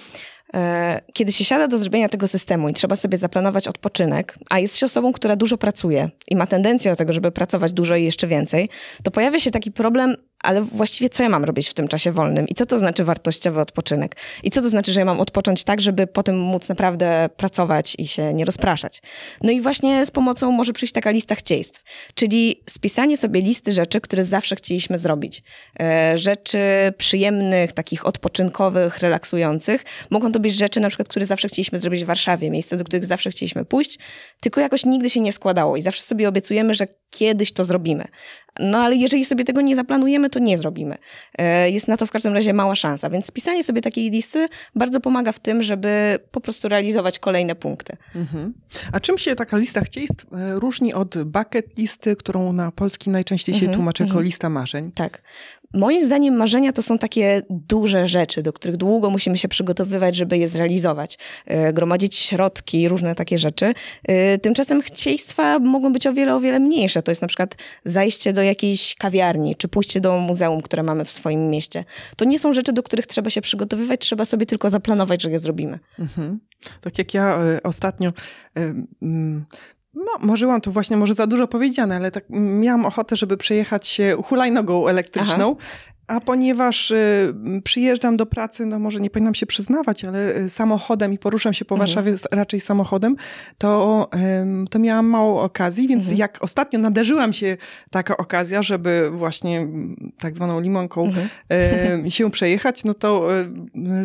Kiedy 1.12 1.32
się 1.32 1.44
siada 1.44 1.68
do 1.68 1.78
zrobienia 1.78 2.08
tego 2.08 2.28
systemu 2.28 2.68
i 2.68 2.72
trzeba 2.72 2.96
sobie 2.96 3.18
zaplanować 3.18 3.68
odpoczynek, 3.68 4.38
a 4.50 4.58
jest 4.58 4.76
się 4.76 4.86
osobą, 4.86 5.12
która 5.12 5.36
dużo 5.36 5.58
pracuje 5.58 6.10
i 6.28 6.36
ma 6.36 6.46
tendencję 6.46 6.92
do 6.92 6.96
tego, 6.96 7.12
żeby 7.12 7.32
pracować 7.32 7.72
dużo 7.72 7.96
i 7.96 8.04
jeszcze 8.04 8.26
więcej, 8.26 8.68
to 9.02 9.10
pojawia 9.10 9.38
się 9.38 9.50
taki 9.50 9.70
problem 9.70 10.16
ale 10.42 10.62
właściwie 10.62 11.08
co 11.08 11.22
ja 11.22 11.28
mam 11.28 11.44
robić 11.44 11.68
w 11.68 11.74
tym 11.74 11.88
czasie 11.88 12.12
wolnym? 12.12 12.48
I 12.48 12.54
co 12.54 12.66
to 12.66 12.78
znaczy 12.78 13.04
wartościowy 13.04 13.60
odpoczynek? 13.60 14.16
I 14.42 14.50
co 14.50 14.62
to 14.62 14.68
znaczy, 14.68 14.92
że 14.92 15.00
ja 15.00 15.06
mam 15.06 15.20
odpocząć 15.20 15.64
tak, 15.64 15.80
żeby 15.80 16.06
potem 16.06 16.38
móc 16.38 16.68
naprawdę 16.68 17.28
pracować 17.36 17.94
i 17.98 18.06
się 18.06 18.34
nie 18.34 18.44
rozpraszać? 18.44 19.02
No 19.42 19.52
i 19.52 19.60
właśnie 19.60 20.06
z 20.06 20.10
pomocą 20.10 20.52
może 20.52 20.72
przyjść 20.72 20.94
taka 20.94 21.10
lista 21.10 21.34
chcieństw, 21.34 21.82
czyli 22.14 22.62
spisanie 22.70 23.16
sobie 23.16 23.40
listy 23.40 23.72
rzeczy, 23.72 24.00
które 24.00 24.24
zawsze 24.24 24.56
chcieliśmy 24.56 24.98
zrobić. 24.98 25.42
E, 25.80 26.18
rzeczy 26.18 26.58
przyjemnych, 26.98 27.72
takich 27.72 28.06
odpoczynkowych, 28.06 28.98
relaksujących. 28.98 29.84
Mogą 30.10 30.32
to 30.32 30.40
być 30.40 30.54
rzeczy 30.54 30.80
na 30.80 30.88
przykład, 30.88 31.08
które 31.08 31.26
zawsze 31.26 31.48
chcieliśmy 31.48 31.78
zrobić 31.78 32.04
w 32.04 32.06
Warszawie, 32.06 32.50
miejsce, 32.50 32.76
do 32.76 32.84
których 32.84 33.04
zawsze 33.04 33.30
chcieliśmy 33.30 33.64
pójść, 33.64 33.98
tylko 34.40 34.60
jakoś 34.60 34.84
nigdy 34.84 35.10
się 35.10 35.20
nie 35.20 35.32
składało 35.32 35.76
i 35.76 35.82
zawsze 35.82 36.02
sobie 36.02 36.28
obiecujemy, 36.28 36.74
że 36.74 36.86
kiedyś 37.10 37.52
to 37.52 37.64
zrobimy. 37.64 38.04
No 38.60 38.78
ale 38.78 38.96
jeżeli 38.96 39.24
sobie 39.24 39.44
tego 39.44 39.60
nie 39.60 39.76
zaplanujemy, 39.76 40.30
to 40.30 40.38
nie 40.38 40.58
zrobimy. 40.58 40.98
E, 41.38 41.70
jest 41.70 41.88
na 41.88 41.96
to 41.96 42.06
w 42.06 42.10
każdym 42.10 42.34
razie 42.34 42.52
mała 42.52 42.74
szansa, 42.74 43.10
więc 43.10 43.26
spisanie 43.26 43.64
sobie 43.64 43.80
takiej 43.80 44.10
listy 44.10 44.48
bardzo 44.74 45.00
pomaga 45.00 45.32
w 45.32 45.38
tym, 45.38 45.62
żeby 45.62 46.18
po 46.30 46.40
prostu 46.40 46.68
realizować 46.68 47.18
kolejne 47.18 47.54
punkty. 47.54 47.96
Mhm. 48.14 48.54
A 48.92 49.00
czym 49.00 49.18
się 49.18 49.34
taka 49.34 49.56
lista 49.56 49.80
chcieństw 49.80 50.26
e, 50.32 50.54
różni 50.54 50.94
od 50.94 51.24
bucket 51.24 51.78
listy, 51.78 52.16
którą 52.16 52.52
na 52.52 52.72
polski 52.72 53.10
najczęściej 53.10 53.54
się 53.54 53.60
mhm. 53.60 53.74
tłumaczy 53.74 54.02
jako 54.02 54.10
mhm. 54.10 54.24
lista 54.24 54.48
marzeń? 54.48 54.92
Tak. 54.92 55.22
Moim 55.74 56.04
zdaniem 56.04 56.36
marzenia 56.36 56.72
to 56.72 56.82
są 56.82 56.98
takie 56.98 57.42
duże 57.50 58.08
rzeczy, 58.08 58.42
do 58.42 58.52
których 58.52 58.76
długo 58.76 59.10
musimy 59.10 59.38
się 59.38 59.48
przygotowywać, 59.48 60.16
żeby 60.16 60.38
je 60.38 60.48
zrealizować. 60.48 61.18
E, 61.46 61.72
gromadzić 61.72 62.16
środki, 62.16 62.88
różne 62.88 63.14
takie 63.14 63.38
rzeczy. 63.38 63.72
E, 64.08 64.38
tymczasem 64.38 64.82
chcieństwa 64.82 65.58
mogą 65.58 65.92
być 65.92 66.06
o 66.06 66.12
wiele, 66.12 66.34
o 66.34 66.40
wiele 66.40 66.60
mniejsze. 66.60 67.02
To 67.02 67.10
jest 67.10 67.22
na 67.22 67.28
przykład 67.28 67.56
zajście 67.84 68.32
do 68.32 68.42
jakiejś 68.42 68.94
kawiarni, 68.94 69.56
czy 69.56 69.68
pójście 69.68 70.00
do 70.00 70.18
muzeum, 70.18 70.62
które 70.62 70.82
mamy 70.82 71.04
w 71.04 71.10
swoim 71.10 71.50
mieście. 71.50 71.84
To 72.16 72.24
nie 72.24 72.38
są 72.38 72.52
rzeczy, 72.52 72.72
do 72.72 72.82
których 72.82 73.06
trzeba 73.06 73.30
się 73.30 73.40
przygotowywać, 73.40 74.00
trzeba 74.00 74.24
sobie 74.24 74.46
tylko 74.46 74.70
zaplanować, 74.70 75.22
że 75.22 75.30
je 75.30 75.38
zrobimy. 75.38 75.78
Mhm. 75.98 76.40
Tak 76.80 76.98
jak 76.98 77.14
ja 77.14 77.44
y, 77.56 77.62
ostatnio 77.62 78.12
no, 79.94 80.12
marzyłam 80.20 80.60
to 80.60 80.72
właśnie, 80.72 80.96
może 80.96 81.14
za 81.14 81.26
dużo 81.26 81.48
powiedziane, 81.48 81.96
ale 81.96 82.10
tak 82.10 82.24
miałam 82.30 82.86
ochotę, 82.86 83.16
żeby 83.16 83.36
przejechać 83.36 83.86
się 83.86 84.16
hulajnogą 84.24 84.88
elektryczną. 84.88 85.56
Aha. 85.58 85.68
A 86.06 86.20
ponieważ 86.20 86.90
y, 86.90 87.34
przyjeżdżam 87.64 88.16
do 88.16 88.26
pracy, 88.26 88.66
no 88.66 88.78
może 88.78 89.00
nie 89.00 89.10
powinnam 89.10 89.34
się 89.34 89.46
przyznawać, 89.46 90.04
ale 90.04 90.36
y, 90.36 90.50
samochodem 90.50 91.12
i 91.12 91.18
poruszam 91.18 91.52
się 91.52 91.64
po 91.64 91.74
mhm. 91.74 91.88
Warszawie 91.88 92.16
raczej 92.30 92.60
samochodem, 92.60 93.16
to, 93.58 94.10
to 94.70 94.78
miałam 94.78 95.06
mało 95.06 95.42
okazji, 95.42 95.88
więc 95.88 96.04
mhm. 96.04 96.18
jak 96.18 96.38
ostatnio 96.40 96.78
nadarzyłam 96.78 97.32
się 97.32 97.56
taka 97.90 98.16
okazja, 98.16 98.62
żeby 98.62 99.10
właśnie 99.10 99.68
tak 100.18 100.36
zwaną 100.36 100.60
limonką 100.60 101.04
mhm. 101.04 102.10
się 102.10 102.30
przejechać, 102.30 102.84
no 102.84 102.94
to 102.94 103.28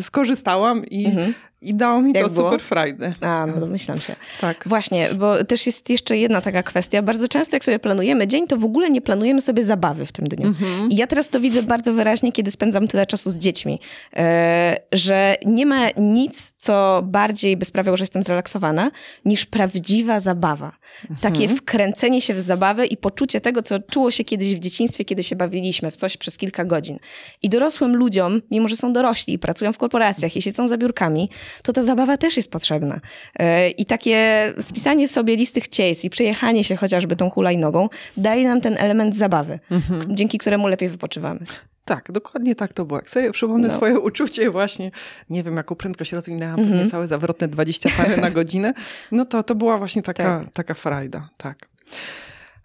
skorzystałam 0.00 0.86
i 0.86 1.06
mhm. 1.06 1.34
I 1.62 1.74
dało 1.74 2.02
mi 2.02 2.12
Jak 2.12 2.26
to 2.26 2.30
było? 2.30 2.50
super 2.50 2.66
frajdę. 2.66 3.12
A, 3.20 3.46
no 3.46 3.60
domyślam 3.60 4.00
się. 4.00 4.16
Tak. 4.40 4.64
Właśnie, 4.66 5.08
bo 5.14 5.44
też 5.44 5.66
jest 5.66 5.90
jeszcze 5.90 6.16
jedna 6.16 6.40
taka 6.40 6.62
kwestia. 6.62 7.02
Bardzo 7.02 7.28
często 7.28 7.56
jak 7.56 7.64
sobie 7.64 7.78
planujemy 7.78 8.26
dzień, 8.26 8.46
to 8.46 8.56
w 8.56 8.64
ogóle 8.64 8.90
nie 8.90 9.00
planujemy 9.00 9.40
sobie 9.40 9.62
zabawy 9.62 10.06
w 10.06 10.12
tym 10.12 10.26
dniu. 10.28 10.46
Mhm. 10.46 10.90
I 10.90 10.96
ja 10.96 11.06
teraz 11.06 11.28
to 11.28 11.40
widzę 11.40 11.62
bardzo 11.62 11.92
wyraźnie, 11.92 12.32
kiedy 12.32 12.50
spędzam 12.50 12.88
tyle 12.88 13.06
czasu 13.06 13.30
z 13.30 13.36
dziećmi, 13.38 13.80
e, 14.16 14.76
że 14.92 15.36
nie 15.46 15.66
ma 15.66 15.86
nic, 15.96 16.52
co 16.56 17.02
bardziej 17.04 17.56
by 17.56 17.64
sprawiało, 17.64 17.96
że 17.96 18.02
jestem 18.02 18.22
zrelaksowana, 18.22 18.90
niż 19.24 19.46
prawdziwa 19.46 20.20
zabawa. 20.20 20.72
Mhm. 21.10 21.34
Takie 21.34 21.48
wkręcenie 21.48 22.20
się 22.20 22.34
w 22.34 22.40
zabawę 22.40 22.86
i 22.86 22.96
poczucie 22.96 23.40
tego, 23.40 23.62
co 23.62 23.78
czuło 23.78 24.10
się 24.10 24.24
kiedyś 24.24 24.54
w 24.54 24.58
dzieciństwie, 24.58 25.04
kiedy 25.04 25.22
się 25.22 25.36
bawiliśmy 25.36 25.90
w 25.90 25.96
coś 25.96 26.16
przez 26.16 26.36
kilka 26.36 26.64
godzin. 26.64 26.98
I 27.42 27.48
dorosłym 27.48 27.96
ludziom, 27.96 28.42
mimo 28.50 28.68
że 28.68 28.76
są 28.76 28.92
dorośli 28.92 29.34
i 29.34 29.38
pracują 29.38 29.72
w 29.72 29.78
korporacjach 29.78 30.36
i 30.36 30.42
siedzą 30.42 30.68
za 30.68 30.76
biurkami, 30.76 31.30
to 31.62 31.72
ta 31.72 31.82
zabawa 31.82 32.16
też 32.16 32.36
jest 32.36 32.50
potrzebna. 32.50 33.00
E, 33.38 33.70
I 33.70 33.86
takie 33.86 34.52
spisanie 34.60 35.08
sobie 35.08 35.36
listy 35.36 35.60
chcieństw 35.60 36.04
i 36.04 36.10
przejechanie 36.10 36.64
się 36.64 36.76
chociażby 36.76 37.16
tą 37.16 37.30
hulajnogą 37.30 37.88
daje 38.16 38.48
nam 38.48 38.60
ten 38.60 38.76
element 38.78 39.16
zabawy, 39.16 39.58
mhm. 39.70 40.16
dzięki 40.16 40.38
któremu 40.38 40.68
lepiej 40.68 40.88
wypoczywamy. 40.88 41.40
Tak, 41.84 42.12
dokładnie 42.12 42.54
tak 42.54 42.72
to 42.72 42.84
było. 42.84 42.98
Jak 42.98 43.10
sobie 43.10 43.30
przypomnę 43.30 43.68
no. 43.68 43.74
swoje 43.74 44.00
uczucie 44.00 44.50
właśnie, 44.50 44.90
nie 45.30 45.42
wiem, 45.42 45.56
jaką 45.56 45.74
prędkość 45.74 46.12
rozwinęłam, 46.12 46.60
mm 46.60 46.72
-hmm. 46.72 46.90
całe 46.90 47.06
zawrotne 47.06 47.48
20 47.48 47.88
parę 47.96 48.16
na 48.16 48.30
godzinę, 48.30 48.72
no 49.12 49.24
to 49.24 49.42
to 49.42 49.54
była 49.54 49.78
właśnie 49.78 50.02
taka, 50.02 50.22
tak. 50.22 50.52
taka 50.52 50.74
frajda, 50.74 51.28
tak. 51.36 51.58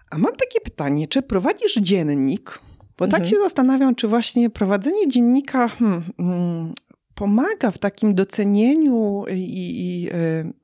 A 0.10 0.18
mam 0.18 0.32
takie 0.36 0.60
pytanie, 0.64 1.08
czy 1.08 1.22
prowadzisz 1.22 1.76
dziennik? 1.76 2.60
Bo 2.98 3.08
tak 3.08 3.20
mm 3.20 3.28
-hmm. 3.28 3.30
się 3.30 3.38
zastanawiam, 3.38 3.96
czy 3.96 4.08
właśnie 4.08 4.50
prowadzenie 4.50 5.08
dziennika 5.08 5.68
hmm, 5.68 6.04
hmm, 6.18 6.74
pomaga 7.16 7.72
w 7.72 7.78
takim 7.78 8.16
docenieniu 8.16 9.26
i, 9.32 10.04
i 10.04 10.10
e, 10.10 10.14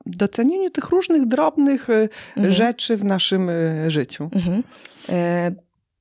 docenieniu 0.06 0.70
tych 0.70 0.88
różnych 0.88 1.26
drobnych 1.26 1.90
mm 1.90 2.08
-hmm. 2.08 2.50
rzeczy 2.50 2.96
w 2.96 3.04
naszym 3.04 3.50
e, 3.50 3.90
życiu. 3.90 4.30
Mhm. 4.32 4.62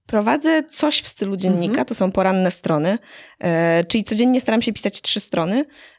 Prowadzę 0.05 0.63
coś 0.63 1.01
w 1.01 1.07
stylu 1.07 1.37
dziennika, 1.37 1.69
mhm. 1.69 1.85
to 1.85 1.95
są 1.95 2.11
poranne 2.11 2.51
strony, 2.51 2.97
e, 3.39 3.83
czyli 3.83 4.03
codziennie 4.03 4.41
staram 4.41 4.61
się 4.61 4.73
pisać 4.73 5.01
trzy 5.01 5.19
strony, 5.19 5.65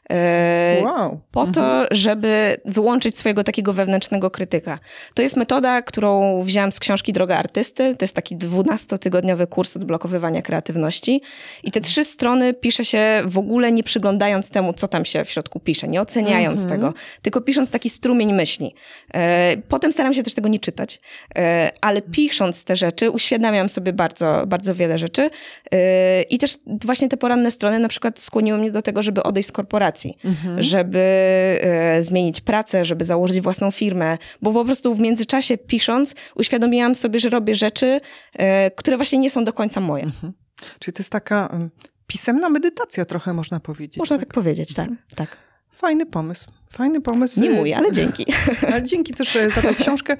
wow. 0.83 1.19
Po 1.31 1.47
to, 1.47 1.61
mhm. 1.61 1.87
żeby 1.91 2.57
wyłączyć 2.65 3.17
swojego 3.17 3.43
takiego 3.43 3.73
wewnętrznego 3.73 4.31
krytyka. 4.31 4.79
To 5.13 5.21
jest 5.21 5.37
metoda, 5.37 5.81
którą 5.81 6.41
wziąłem 6.43 6.71
z 6.71 6.79
książki 6.79 7.13
Droga 7.13 7.37
Artysty. 7.37 7.95
To 7.95 8.03
jest 8.03 8.15
taki 8.15 8.37
12-tygodniowy 8.37 9.47
kurs 9.47 9.75
odblokowywania 9.75 10.41
kreatywności. 10.41 11.21
I 11.63 11.71
te 11.71 11.81
trzy 11.81 12.03
strony 12.03 12.53
pisze 12.53 12.85
się 12.85 13.21
w 13.25 13.37
ogóle 13.37 13.71
nie 13.71 13.83
przyglądając 13.83 14.51
temu, 14.51 14.73
co 14.73 14.87
tam 14.87 15.05
się 15.05 15.25
w 15.25 15.29
środku 15.29 15.59
pisze, 15.59 15.87
nie 15.87 16.01
oceniając 16.01 16.61
mhm. 16.61 16.79
tego, 16.81 16.93
tylko 17.21 17.41
pisząc 17.41 17.71
taki 17.71 17.89
strumień 17.89 18.33
myśli. 18.33 18.75
E, 19.13 19.57
potem 19.69 19.93
staram 19.93 20.13
się 20.13 20.23
też 20.23 20.33
tego 20.33 20.49
nie 20.49 20.59
czytać, 20.59 20.99
e, 21.35 21.71
ale 21.81 22.01
pisząc 22.01 22.63
te 22.63 22.75
rzeczy, 22.75 23.09
uświadamiam 23.09 23.69
sobie 23.69 23.93
bardzo, 23.93 24.43
bardzo 24.47 24.75
wiele 24.75 24.97
rzeczy. 24.97 25.29
I 26.29 26.37
też 26.37 26.57
właśnie 26.85 27.09
te 27.09 27.17
poranne 27.17 27.51
strony 27.51 27.79
na 27.79 27.87
przykład 27.87 28.19
skłoniły 28.19 28.57
mnie 28.57 28.71
do 28.71 28.81
tego, 28.81 29.01
żeby 29.01 29.23
odejść 29.23 29.49
z 29.49 29.51
korporacji 29.51 29.90
mhm. 30.25 30.63
żeby 30.63 30.99
e, 31.61 32.03
zmienić 32.03 32.41
pracę, 32.41 32.85
żeby 32.85 33.05
założyć 33.05 33.41
własną 33.41 33.71
firmę, 33.71 34.17
bo 34.41 34.53
po 34.53 34.65
prostu 34.65 34.93
w 34.93 34.99
międzyczasie 34.99 35.57
pisząc 35.57 36.15
uświadomiłam 36.35 36.95
sobie, 36.95 37.19
że 37.19 37.29
robię 37.29 37.55
rzeczy, 37.55 38.01
e, 38.33 38.71
które 38.71 38.97
właśnie 38.97 39.17
nie 39.17 39.29
są 39.29 39.43
do 39.43 39.53
końca 39.53 39.81
moje. 39.81 40.03
Mhm. 40.03 40.33
Czyli 40.79 40.93
to 40.95 41.01
jest 41.01 41.11
taka 41.11 41.69
pisemna 42.07 42.49
medytacja 42.49 43.05
trochę 43.05 43.33
można 43.33 43.59
powiedzieć. 43.59 43.97
Można 43.97 44.17
tak, 44.17 44.27
tak 44.27 44.33
powiedzieć, 44.33 44.73
tak, 44.73 44.89
mhm. 44.89 45.07
tak. 45.15 45.37
Fajny 45.71 46.05
pomysł. 46.05 46.51
Fajny 46.69 47.01
pomysł. 47.01 47.41
Nie 47.41 47.49
mój, 47.49 47.73
ale 47.73 47.91
dzięki. 47.91 48.25
ale 48.67 48.83
dzięki 48.83 49.13
też 49.13 49.35
e, 49.35 49.51
za 49.51 49.61
tę 49.61 49.75
książkę. 49.75 50.17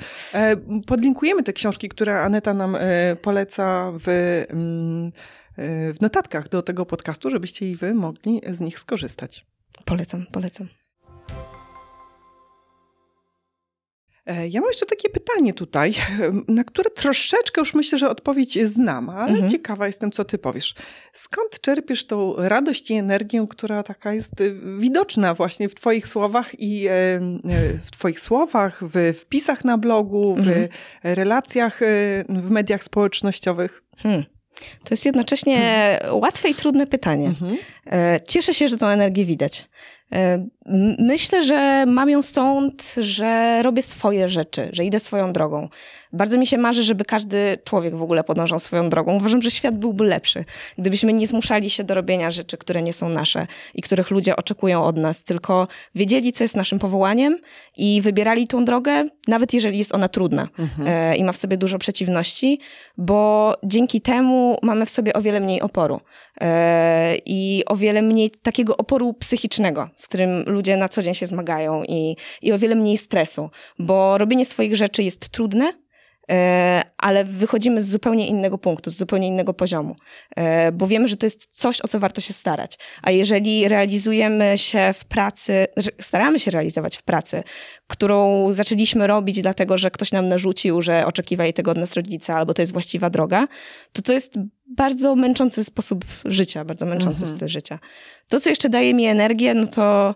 Podlinkujemy 0.87 1.43
te 1.43 1.53
książki, 1.53 1.89
które 1.89 2.21
Aneta 2.21 2.53
nam 2.53 2.77
poleca 3.21 3.91
w, 3.99 4.07
mm, 4.49 5.11
w 5.93 6.01
notatkach 6.01 6.49
do 6.49 6.61
tego 6.61 6.85
podcastu, 6.85 7.29
żebyście 7.29 7.71
i 7.71 7.75
wy 7.75 7.93
mogli 7.93 8.41
z 8.49 8.59
nich 8.59 8.79
skorzystać. 8.79 9.45
Polecam, 9.85 10.25
polecam. 10.31 10.67
E, 14.25 14.47
ja 14.47 14.61
mam 14.61 14.69
jeszcze 14.69 14.85
takie 14.85 15.09
pytanie 15.09 15.53
tutaj, 15.53 15.93
na 16.47 16.63
które 16.63 16.89
troszeczkę 16.89 17.61
już 17.61 17.73
myślę, 17.73 17.97
że 17.97 18.09
odpowiedź 18.09 18.59
znam, 18.65 19.09
ale 19.09 19.31
mhm. 19.31 19.49
ciekawa 19.49 19.87
jestem, 19.87 20.11
co 20.11 20.25
ty 20.25 20.37
powiesz. 20.37 20.75
Skąd 21.13 21.61
czerpiesz 21.61 22.07
tą 22.07 22.35
radość 22.37 22.91
i 22.91 22.93
energię, 22.93 23.45
która 23.49 23.83
taka 23.83 24.13
jest 24.13 24.41
y, 24.41 24.55
widoczna 24.79 25.33
właśnie 25.33 25.69
w 25.69 25.75
twoich 25.75 26.07
słowach 26.07 26.59
i 26.59 26.87
e, 26.87 26.91
e, 26.91 27.19
w 27.83 27.91
twoich 27.91 28.19
słowach, 28.19 28.83
w 28.83 29.13
wpisach 29.13 29.65
na 29.65 29.77
blogu, 29.77 30.35
w 30.35 30.39
mhm. 30.39 30.67
relacjach 31.03 31.79
w 32.29 32.49
mediach 32.49 32.83
społecznościowych? 32.83 33.83
Hmm. 33.97 34.23
To 34.59 34.91
jest 34.91 35.05
jednocześnie 35.05 35.99
łatwe 36.11 36.49
i 36.49 36.55
trudne 36.55 36.87
pytanie. 36.87 37.27
Mhm. 37.27 37.57
E, 37.91 38.19
cieszę 38.27 38.53
się, 38.53 38.67
że 38.67 38.77
tą 38.77 38.87
energię 38.87 39.25
widać. 39.25 39.69
Myślę, 40.99 41.43
że 41.43 41.85
mam 41.85 42.09
ją 42.09 42.21
stąd, 42.21 42.95
że 42.97 43.61
robię 43.63 43.81
swoje 43.81 44.29
rzeczy, 44.29 44.69
że 44.71 44.85
idę 44.85 44.99
swoją 44.99 45.33
drogą. 45.33 45.69
Bardzo 46.13 46.37
mi 46.37 46.47
się 46.47 46.57
marzy, 46.57 46.83
żeby 46.83 47.05
każdy 47.05 47.57
człowiek 47.63 47.95
w 47.95 48.03
ogóle 48.03 48.23
podążał 48.23 48.59
swoją 48.59 48.89
drogą. 48.89 49.15
Uważam, 49.15 49.41
że 49.41 49.51
świat 49.51 49.77
byłby 49.77 50.03
lepszy, 50.03 50.45
gdybyśmy 50.77 51.13
nie 51.13 51.27
zmuszali 51.27 51.69
się 51.69 51.83
do 51.83 51.93
robienia 51.93 52.31
rzeczy, 52.31 52.57
które 52.57 52.81
nie 52.81 52.93
są 52.93 53.09
nasze 53.09 53.47
i 53.75 53.81
których 53.81 54.11
ludzie 54.11 54.35
oczekują 54.35 54.83
od 54.83 54.97
nas, 54.97 55.23
tylko 55.23 55.67
wiedzieli, 55.95 56.31
co 56.33 56.43
jest 56.43 56.55
naszym 56.55 56.79
powołaniem 56.79 57.37
i 57.77 58.01
wybierali 58.01 58.47
tą 58.47 58.65
drogę, 58.65 59.07
nawet 59.27 59.53
jeżeli 59.53 59.77
jest 59.77 59.95
ona 59.95 60.07
trudna 60.07 60.47
mhm. 60.59 60.87
E, 60.87 61.15
i 61.15 61.23
ma 61.23 61.31
w 61.31 61.37
sobie 61.37 61.57
dużo 61.57 61.77
przeciwności, 61.77 62.59
bo 62.97 63.53
dzięki 63.63 64.01
temu 64.01 64.57
mamy 64.61 64.85
w 64.85 64.89
sobie 64.89 65.13
o 65.13 65.21
wiele 65.21 65.39
mniej 65.39 65.61
oporu 65.61 65.99
e, 66.41 67.15
i 67.25 67.63
o 67.67 67.75
wiele 67.75 68.01
mniej 68.01 68.29
takiego 68.29 68.77
oporu 68.77 69.13
psychicznego, 69.13 69.89
z 70.01 70.07
którym 70.07 70.43
ludzie 70.47 70.77
na 70.77 70.89
co 70.89 71.01
dzień 71.01 71.13
się 71.13 71.27
zmagają 71.27 71.83
i, 71.83 72.15
i 72.41 72.51
o 72.51 72.57
wiele 72.57 72.75
mniej 72.75 72.97
stresu, 72.97 73.49
bo 73.79 74.17
robienie 74.17 74.45
swoich 74.45 74.75
rzeczy 74.75 75.03
jest 75.03 75.29
trudne, 75.29 75.73
e, 76.31 76.81
ale 76.97 77.25
wychodzimy 77.25 77.81
z 77.81 77.89
zupełnie 77.89 78.27
innego 78.27 78.57
punktu, 78.57 78.89
z 78.89 78.97
zupełnie 78.97 79.27
innego 79.27 79.53
poziomu, 79.53 79.95
e, 80.35 80.71
bo 80.71 80.87
wiemy, 80.87 81.07
że 81.07 81.17
to 81.17 81.25
jest 81.25 81.47
coś, 81.49 81.81
o 81.81 81.87
co 81.87 81.99
warto 81.99 82.21
się 82.21 82.33
starać. 82.33 82.77
A 83.01 83.11
jeżeli 83.11 83.67
realizujemy 83.67 84.57
się 84.57 84.93
w 84.93 85.05
pracy, 85.05 85.67
staramy 86.01 86.39
się 86.39 86.51
realizować 86.51 86.97
w 86.97 87.03
pracy, 87.03 87.43
którą 87.87 88.47
zaczęliśmy 88.51 89.07
robić 89.07 89.41
dlatego, 89.41 89.77
że 89.77 89.91
ktoś 89.91 90.11
nam 90.11 90.27
narzucił, 90.27 90.81
że 90.81 91.05
oczekiwali 91.05 91.53
tego 91.53 91.71
od 91.71 91.77
nas 91.77 91.93
rodzica, 91.93 92.37
albo 92.37 92.53
to 92.53 92.61
jest 92.61 92.73
właściwa 92.73 93.09
droga, 93.09 93.47
to 93.93 94.01
to 94.01 94.13
jest 94.13 94.37
bardzo 94.77 95.15
męczący 95.15 95.63
sposób 95.63 96.05
życia, 96.25 96.65
bardzo 96.65 96.85
męczący 96.85 97.21
mhm. 97.21 97.37
styl 97.37 97.47
życia. 97.47 97.79
To, 98.27 98.39
co 98.39 98.49
jeszcze 98.49 98.69
daje 98.69 98.93
mi 98.93 99.05
energię, 99.05 99.53
no 99.53 99.67
to 99.67 100.15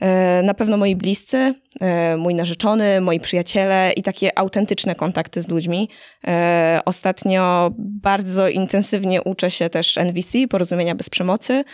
e, 0.00 0.42
na 0.42 0.54
pewno 0.54 0.76
moi 0.76 0.96
bliscy, 0.96 1.54
e, 1.80 2.16
mój 2.16 2.34
narzeczony, 2.34 3.00
moi 3.00 3.20
przyjaciele 3.20 3.92
i 3.96 4.02
takie 4.02 4.38
autentyczne 4.38 4.94
kontakty 4.94 5.42
z 5.42 5.48
ludźmi. 5.48 5.88
E, 6.26 6.80
ostatnio 6.84 7.70
bardzo 7.78 8.48
intensywnie 8.48 9.22
uczę 9.22 9.50
się 9.50 9.70
też 9.70 9.98
NVC, 9.98 10.48
porozumienia 10.48 10.94
bez 10.94 11.10
przemocy, 11.10 11.64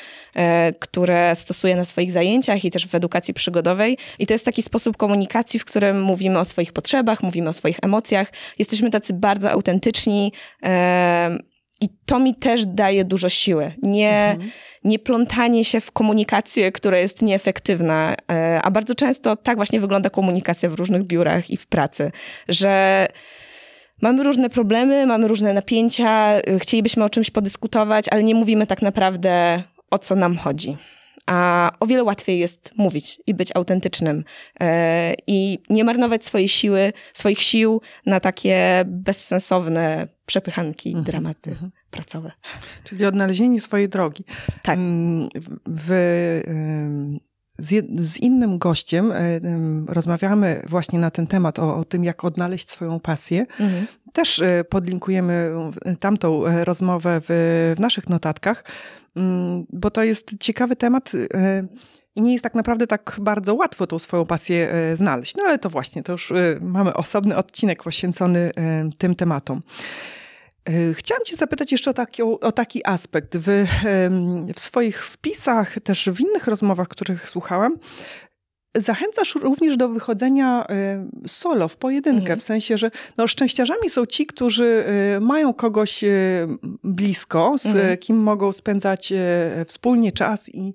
które 0.79 1.37
stosuję 1.37 1.77
na 1.77 1.85
swoich 1.85 2.13
zajęciach 2.13 2.65
i 2.65 2.71
też 2.71 2.87
w 2.87 2.95
edukacji 2.95 3.35
przygodowej. 3.35 3.99
I 4.19 4.27
to 4.27 4.35
jest 4.35 4.45
taki 4.45 4.63
sposób 4.63 4.97
komunikacji, 4.97 5.61
w 5.61 5.65
którym 5.65 6.03
mówimy 6.03 6.39
o 6.39 6.45
swoich 6.45 6.73
potrzebach, 6.73 7.23
mówimy 7.23 7.49
o 7.49 7.53
swoich 7.53 7.79
emocjach. 7.83 8.33
Jesteśmy 8.59 8.91
tacy 8.91 9.15
bardzo 9.15 9.51
autentyczni 9.51 10.33
i 11.81 11.89
to 12.07 12.19
mi 12.19 12.35
też 12.35 12.67
daje 12.67 13.05
dużo 13.05 13.29
siły. 13.29 13.73
Nie, 13.83 14.31
mhm. 14.31 14.51
nie 14.85 14.99
plątanie 14.99 15.65
się 15.65 15.81
w 15.81 15.93
komunikację, 15.93 16.73
która 16.73 16.99
jest 16.99 17.23
nieefektywna. 17.23 18.15
E, 18.31 18.61
a 18.63 18.71
bardzo 18.71 18.95
często 18.95 19.37
tak 19.37 19.57
właśnie 19.57 19.81
wygląda 19.81 20.11
komunikacja 20.11 20.71
w 20.71 20.75
różnych 20.75 21.05
biurach 21.05 21.51
i 21.51 21.57
w 21.57 21.67
pracy, 21.67 22.13
że 22.49 23.07
mamy 24.03 24.23
różne 24.23 24.51
problemy, 24.51 25.07
mamy 25.07 25.29
różne 25.29 25.53
napięcia, 25.53 26.35
chcielibyśmy 26.59 27.05
o 27.05 27.09
czymś 27.09 27.31
podyskutować, 27.31 28.07
ale 28.11 28.23
nie 28.23 28.35
mówimy 28.35 28.67
tak 28.67 28.83
naprawdę 28.83 29.63
o 29.91 29.99
co 29.99 30.15
nam 30.15 30.37
chodzi. 30.37 30.77
A 31.27 31.71
o 31.81 31.87
wiele 31.87 32.05
łatwiej 32.05 32.39
jest 32.39 32.71
mówić 32.77 33.21
i 33.27 33.35
być 33.35 33.57
autentycznym 33.57 34.25
e, 34.61 35.15
i 35.27 35.59
nie 35.71 35.85
marnować 35.85 36.25
swojej 36.25 36.49
siły, 36.49 36.93
swoich 37.13 37.43
sił 37.43 37.81
na 38.07 38.21
takie 38.21 38.83
bezsensowne 38.87 40.09
przepychanki, 40.29 40.89
mhm. 40.89 41.05
dramaty 41.05 41.51
mhm. 41.51 41.71
pracowe. 41.91 42.33
Czyli 42.85 43.05
odnalezienie 43.05 43.61
swojej 43.61 43.89
drogi. 43.89 44.25
Tak. 44.63 44.79
W, 45.67 45.91
z, 47.59 47.87
z, 48.01 48.17
innym 48.17 48.59
gościem 48.59 49.13
rozmawiamy 49.87 50.63
właśnie 50.69 50.99
na 50.99 51.11
ten 51.11 51.27
temat, 51.27 51.59
o, 51.59 51.77
o 51.77 51.85
tym, 51.85 52.05
jak 52.05 52.25
odnaleźć 52.25 52.71
swoją 52.71 53.01
pasję. 53.01 53.41
Mhm. 53.61 53.87
Też 54.13 54.39
e, 54.41 54.65
podlinkujemy 54.65 55.51
tamtą 56.01 56.47
e, 56.47 56.65
rozmowę 56.65 57.21
w, 57.21 57.27
w 57.77 57.81
naszych 57.81 58.09
notatkach, 58.09 58.65
bo 59.73 59.91
to 59.91 60.05
jest 60.05 60.39
ciekawy 60.41 60.77
temat 60.77 61.13
e, 61.35 61.67
i 62.17 62.23
nie 62.23 62.33
jest 62.33 62.43
tak 62.43 62.55
naprawdę 62.55 62.87
tak 62.87 63.17
bardzo 63.21 63.55
łatwo 63.55 63.87
tą 63.87 63.99
swoją 63.99 64.27
pasję 64.27 64.73
znaleźć. 64.95 65.37
No 65.37 65.43
ale 65.47 65.59
to 65.59 65.71
właśnie, 65.71 66.03
to 66.03 66.13
już 66.13 66.33
mamy 66.61 66.95
osobny 66.95 67.37
odcinek 67.37 67.83
poświęcony 67.83 68.51
tym 68.99 69.15
tematom. 69.15 69.63
E, 70.69 70.95
chciałam 70.95 71.25
Cię 71.25 71.37
zapytać 71.37 71.73
jeszcze 71.73 71.91
o 71.91 71.95
taki, 71.95 72.23
o 72.23 72.53
taki 72.53 72.87
aspekt. 72.87 73.37
W, 73.37 73.67
w 74.55 74.61
swoich 74.61 75.07
wpisach, 75.07 75.81
też 75.81 76.09
w 76.13 76.21
innych 76.21 76.47
rozmowach, 76.47 76.89
których 76.89 77.31
słuchałam, 77.31 77.77
Zachęcasz 78.81 79.35
również 79.35 79.77
do 79.77 79.89
wychodzenia 79.89 80.67
y, 81.25 81.29
solo, 81.29 81.69
w 81.69 81.77
pojedynkę, 81.77 82.21
mhm. 82.21 82.39
w 82.39 82.43
sensie, 82.43 82.79
że 82.79 82.91
no, 83.17 83.27
szczęściarzami 83.27 83.91
są 83.91 84.07
ci, 84.07 84.27
którzy 84.27 84.85
y, 85.17 85.21
mają 85.21 85.55
kogoś 85.55 86.05
y, 86.05 86.47
blisko, 86.85 87.55
z 87.59 87.67
mhm. 87.67 87.99
kim 87.99 88.17
mogą 88.17 88.53
spędzać 88.53 89.13
wspólnie 89.67 90.13
czas 90.13 90.55
i 90.55 90.75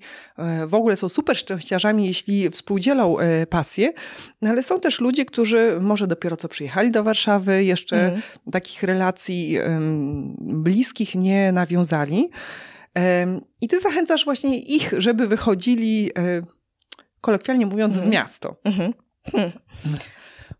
w 0.67 0.73
ogóle 0.73 0.95
są 0.95 1.09
super 1.09 1.37
szczęściarzami, 1.37 2.07
jeśli 2.07 2.49
współdzielą 2.49 3.17
pasję, 3.49 3.93
no, 4.41 4.49
ale 4.49 4.63
są 4.63 4.79
też 4.79 4.99
ludzie, 4.99 5.25
którzy 5.25 5.77
może 5.81 6.07
dopiero 6.07 6.37
co 6.37 6.47
przyjechali 6.47 6.91
do 6.91 7.03
Warszawy, 7.03 7.63
jeszcze 7.63 8.05
mhm. 8.05 8.21
takich 8.51 8.83
relacji 8.83 9.57
bliskich 10.39 11.15
nie 11.15 11.51
nawiązali. 11.51 12.29
I 13.61 13.67
ty 13.67 13.79
zachęcasz 13.79 14.25
właśnie 14.25 14.59
ich, 14.59 14.93
żeby 14.97 15.27
wychodzili 15.27 16.11
kolokwialnie 17.23 17.65
mówiąc, 17.65 17.97
w 17.97 18.07
miasto. 18.07 18.55
Mhm. 18.63 18.93
Hmm. 19.31 19.51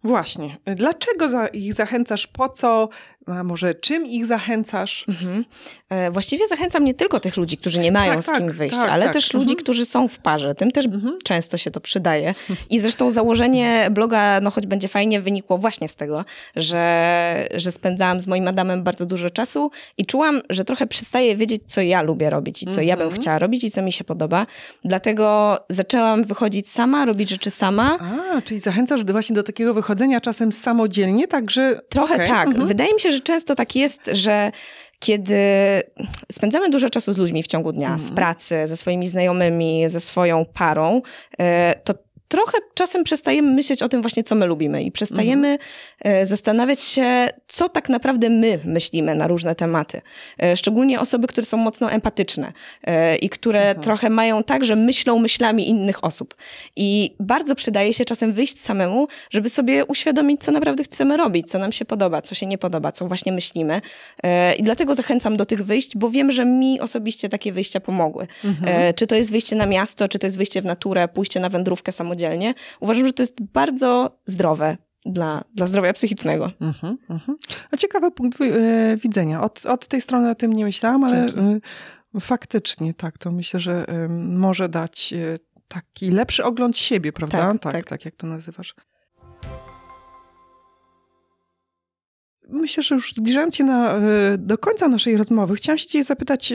Właśnie. 0.03 0.57
Dlaczego 0.75 1.47
ich 1.53 1.73
zachęcasz? 1.73 2.27
Po 2.27 2.49
co? 2.49 2.89
A 3.25 3.43
może 3.43 3.75
czym 3.75 4.05
ich 4.05 4.25
zachęcasz? 4.25 5.05
Mhm. 5.07 5.45
E, 5.89 6.11
właściwie 6.11 6.47
zachęcam 6.47 6.83
nie 6.83 6.93
tylko 6.93 7.19
tych 7.19 7.37
ludzi, 7.37 7.57
którzy 7.57 7.79
nie 7.79 7.91
mają 7.91 8.13
tak, 8.13 8.23
z 8.23 8.27
kim 8.27 8.47
tak, 8.47 8.51
wyjść, 8.51 8.75
tak, 8.75 8.89
ale 8.89 9.05
tak. 9.05 9.13
też 9.13 9.25
mhm. 9.25 9.43
ludzi, 9.43 9.55
którzy 9.55 9.85
są 9.85 10.07
w 10.07 10.17
parze. 10.17 10.55
Tym 10.55 10.71
też 10.71 10.85
mhm. 10.85 11.17
często 11.23 11.57
się 11.57 11.71
to 11.71 11.81
przydaje. 11.81 12.33
I 12.69 12.79
zresztą 12.79 13.11
założenie 13.11 13.87
bloga, 13.91 14.41
no 14.41 14.51
choć 14.51 14.67
będzie 14.67 14.87
fajnie, 14.87 15.21
wynikło 15.21 15.57
właśnie 15.57 15.87
z 15.87 15.95
tego, 15.95 16.25
że, 16.55 17.47
że 17.55 17.71
spędzałam 17.71 18.19
z 18.19 18.27
moim 18.27 18.47
Adamem 18.47 18.83
bardzo 18.83 19.05
dużo 19.05 19.29
czasu 19.29 19.71
i 19.97 20.05
czułam, 20.05 20.41
że 20.49 20.65
trochę 20.65 20.87
przestaję 20.87 21.35
wiedzieć, 21.35 21.61
co 21.67 21.81
ja 21.81 22.01
lubię 22.01 22.29
robić 22.29 22.63
i 22.63 22.67
co 22.67 22.81
ja 22.81 22.95
bym 22.95 23.05
mhm. 23.05 23.21
chciała 23.21 23.39
robić 23.39 23.63
i 23.63 23.71
co 23.71 23.81
mi 23.81 23.91
się 23.91 24.03
podoba. 24.03 24.45
Dlatego 24.83 25.57
zaczęłam 25.69 26.23
wychodzić 26.23 26.69
sama, 26.69 27.05
robić 27.05 27.29
rzeczy 27.29 27.51
sama. 27.51 27.99
A, 28.33 28.41
czyli 28.41 28.59
zachęcasz 28.59 29.03
właśnie 29.05 29.35
do 29.35 29.43
takiego 29.43 29.73
wychodzenia 29.73 30.21
czasem 30.21 30.51
samodzielnie, 30.51 31.27
także... 31.27 31.79
Trochę 31.89 32.13
okay. 32.13 32.27
tak. 32.27 32.47
Mhm. 32.47 32.67
Wydaje 32.67 32.93
mi 32.93 32.99
się, 32.99 33.12
że 33.13 33.19
często 33.19 33.55
tak 33.55 33.75
jest, 33.75 34.09
że 34.11 34.51
kiedy 34.99 35.35
spędzamy 36.31 36.69
dużo 36.69 36.89
czasu 36.89 37.13
z 37.13 37.17
ludźmi 37.17 37.43
w 37.43 37.47
ciągu 37.47 37.71
dnia, 37.71 37.87
mm. 37.87 37.99
w 37.99 38.01
mhm. 38.01 38.15
pracy, 38.15 38.67
ze 38.67 38.77
swoimi 38.77 39.07
znajomymi, 39.07 39.89
ze 39.89 39.99
swoją 39.99 40.45
parą, 40.45 41.01
e, 41.39 41.75
to 41.83 41.93
trochę 42.33 42.57
czasem 42.73 43.03
przestajemy 43.03 43.51
myśleć 43.51 43.83
o 43.83 43.89
tym 43.89 44.01
właśnie, 44.01 44.23
co 44.23 44.35
my 44.35 44.45
lubimy 44.45 44.83
i 44.83 44.91
przestajemy 44.91 45.57
mhm. 45.99 46.27
zastanawiać 46.27 46.81
się, 46.81 47.29
co 47.47 47.69
tak 47.69 47.89
naprawdę 47.89 48.29
my 48.29 48.59
myślimy 48.65 49.15
na 49.15 49.27
różne 49.27 49.55
tematy. 49.55 50.01
E, 50.43 50.57
szczególnie 50.57 50.99
osoby, 50.99 51.27
które 51.27 51.45
są 51.45 51.57
mocno 51.57 51.91
empatyczne 51.91 52.53
e, 52.83 53.15
i 53.15 53.29
które 53.29 53.59
mhm. 53.59 53.83
trochę 53.83 54.09
mają 54.09 54.43
tak, 54.43 54.65
że 54.65 54.75
myślą 54.75 55.19
myślami 55.19 55.69
innych 55.69 56.03
osób. 56.03 56.35
I 56.75 57.15
bardzo 57.19 57.55
przydaje 57.55 57.93
się 57.93 58.05
czasem 58.05 58.33
wyjść 58.33 58.59
samemu, 58.59 59.07
żeby 59.29 59.49
sobie 59.49 59.85
uświadomić, 59.85 60.43
co 60.43 60.51
naprawdę 60.51 60.83
chcemy 60.83 61.17
robić, 61.17 61.49
co 61.49 61.59
nam 61.59 61.71
się 61.71 61.85
podoba, 61.85 62.21
co 62.21 62.35
się 62.35 62.45
nie 62.45 62.57
podoba, 62.57 62.91
co 62.91 63.07
właśnie 63.07 63.31
myślimy. 63.31 63.81
I 64.57 64.63
dlatego 64.63 64.93
zachęcam 64.95 65.37
do 65.37 65.45
tych 65.45 65.65
wyjść, 65.65 65.97
bo 65.97 66.09
wiem, 66.09 66.31
że 66.31 66.45
mi 66.45 66.79
osobiście 66.79 67.29
takie 67.29 67.51
wyjścia 67.51 67.79
pomogły. 67.79 68.27
Mhm. 68.45 68.93
Czy 68.93 69.07
to 69.07 69.15
jest 69.15 69.31
wyjście 69.31 69.55
na 69.55 69.65
miasto, 69.65 70.07
czy 70.07 70.19
to 70.19 70.27
jest 70.27 70.37
wyjście 70.37 70.61
w 70.61 70.65
naturę, 70.65 71.07
pójście 71.07 71.39
na 71.39 71.49
wędrówkę 71.49 71.91
samodzielnie, 71.91 72.22
samodzielnie, 72.23 72.53
uważam, 72.79 73.05
że 73.05 73.13
to 73.13 73.23
jest 73.23 73.41
bardzo 73.41 74.19
zdrowe 74.25 74.77
dla, 75.05 75.43
dla 75.55 75.67
zdrowia 75.67 75.93
psychicznego. 75.93 76.51
Mhm, 76.61 76.97
mhm. 77.09 77.37
A 77.71 77.77
ciekawy 77.77 78.11
punkt 78.11 78.41
e, 78.41 78.97
widzenia. 78.97 79.41
Od, 79.41 79.65
od 79.65 79.87
tej 79.87 80.01
strony 80.01 80.29
o 80.29 80.35
tym 80.35 80.53
nie 80.53 80.65
myślałam, 80.65 81.03
ale 81.03 81.25
e, 81.25 82.19
faktycznie 82.19 82.93
tak, 82.93 83.17
to 83.17 83.31
myślę, 83.31 83.59
że 83.59 83.87
e, 83.87 84.09
może 84.09 84.69
dać 84.69 85.13
taki 85.67 86.11
lepszy 86.11 86.43
ogląd 86.43 86.77
siebie, 86.77 87.13
prawda? 87.13 87.37
Tak, 87.37 87.61
tak, 87.61 87.73
tak, 87.73 87.85
tak 87.85 88.05
jak 88.05 88.15
to 88.15 88.27
nazywasz. 88.27 88.75
Myślę, 92.49 92.83
że 92.83 92.95
już 92.95 93.13
zbliżając 93.13 93.55
się 93.55 93.63
na, 93.63 93.99
do 94.37 94.57
końca 94.57 94.87
naszej 94.87 95.17
rozmowy, 95.17 95.55
chciałam 95.55 95.77
się 95.77 95.87
cię 95.87 96.03
zapytać, 96.03 96.53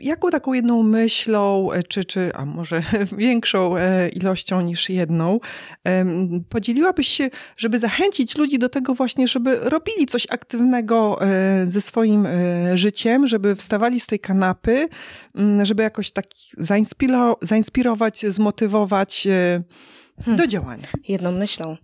jaką 0.00 0.30
taką 0.30 0.52
jedną 0.52 0.82
myślą, 0.82 1.72
e, 1.72 1.82
czy, 1.82 2.04
czy 2.04 2.30
a 2.34 2.44
może 2.44 2.82
większą 3.18 3.76
e, 3.76 4.08
ilością 4.08 4.60
niż 4.60 4.90
jedną, 4.90 5.40
podzieliłabyś 6.48 7.08
się, 7.08 7.30
żeby 7.56 7.78
zachęcić 7.78 8.36
ludzi 8.36 8.58
do 8.58 8.68
tego 8.68 8.94
właśnie, 8.94 9.28
żeby 9.28 9.58
robili 9.62 10.06
coś 10.06 10.26
aktywnego 10.30 11.18
e, 11.20 11.66
ze 11.66 11.80
swoim 11.80 12.28
życiem, 12.74 13.26
żeby 13.26 13.56
wstawali 13.56 14.00
z 14.00 14.06
tej 14.06 14.20
kanapy, 14.20 14.88
żeby 15.62 15.82
jakoś 15.82 16.10
tak 16.10 16.26
zainspirować, 17.40 18.26
zmotywować 18.28 19.26
hmm. 20.24 20.36
do 20.36 20.46
działania? 20.46 20.84
Jedną 21.08 21.32
myślą. 21.32 21.76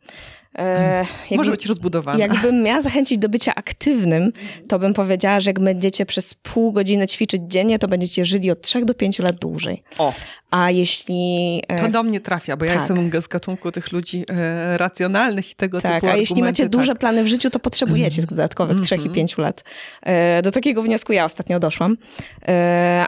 E, 0.59 0.97
jakby, 0.97 1.37
Może 1.37 1.51
być 1.51 1.67
rozbudowana. 1.67 2.19
Jakbym 2.19 2.63
miała 2.63 2.83
zachęcić 2.83 3.19
do 3.19 3.29
bycia 3.29 3.55
aktywnym, 3.55 4.33
to 4.69 4.79
bym 4.79 4.95
powiedziała, 4.95 5.41
że 5.41 5.51
jak 5.51 5.61
będziecie 5.61 6.07
przez 6.07 6.35
pół 6.35 6.73
godziny 6.73 7.07
ćwiczyć 7.07 7.43
dziennie, 7.47 7.79
to 7.79 7.89
będziecie 7.89 8.25
żyli 8.25 8.51
od 8.51 8.61
3 8.61 8.85
do 8.85 8.95
5 8.95 9.19
lat 9.19 9.37
dłużej. 9.37 9.83
O. 9.99 10.13
A 10.51 10.71
jeśli... 10.71 11.63
E, 11.69 11.83
to 11.83 11.89
do 11.89 12.03
mnie 12.03 12.21
trafia, 12.21 12.57
bo 12.57 12.67
tak. 12.67 12.75
ja 12.75 12.81
jestem 12.81 13.23
z 13.23 13.29
gatunku 13.29 13.73
tych 13.73 13.93
ludzi 13.93 14.25
e, 14.31 14.79
racjonalnych 14.79 15.51
i 15.51 15.55
tego 15.55 15.81
tak, 15.81 16.01
typu 16.01 16.13
a 16.13 16.17
jeśli 16.17 16.43
macie 16.43 16.69
duże 16.69 16.93
tak. 16.93 16.99
plany 16.99 17.25
w 17.25 17.27
życiu, 17.27 17.51
to 17.51 17.59
potrzebujecie 17.59 18.23
mhm. 18.23 18.37
dodatkowych 18.37 18.81
3 18.81 18.97
i 18.97 19.11
5 19.11 19.33
mhm. 19.33 19.47
lat. 19.47 19.65
E, 20.03 20.43
do 20.43 20.51
takiego 20.51 20.83
wniosku 20.83 21.13
ja 21.13 21.25
ostatnio 21.25 21.61
doszłam. 21.61 21.97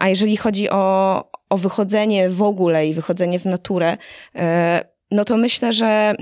A 0.00 0.08
jeżeli 0.08 0.36
chodzi 0.36 0.70
o, 0.70 1.24
o 1.50 1.56
wychodzenie 1.56 2.30
w 2.30 2.42
ogóle 2.42 2.86
i 2.86 2.94
wychodzenie 2.94 3.38
w 3.38 3.46
naturę, 3.46 3.96
no 5.10 5.24
to 5.24 5.36
myślę, 5.36 5.72
że 5.72 6.14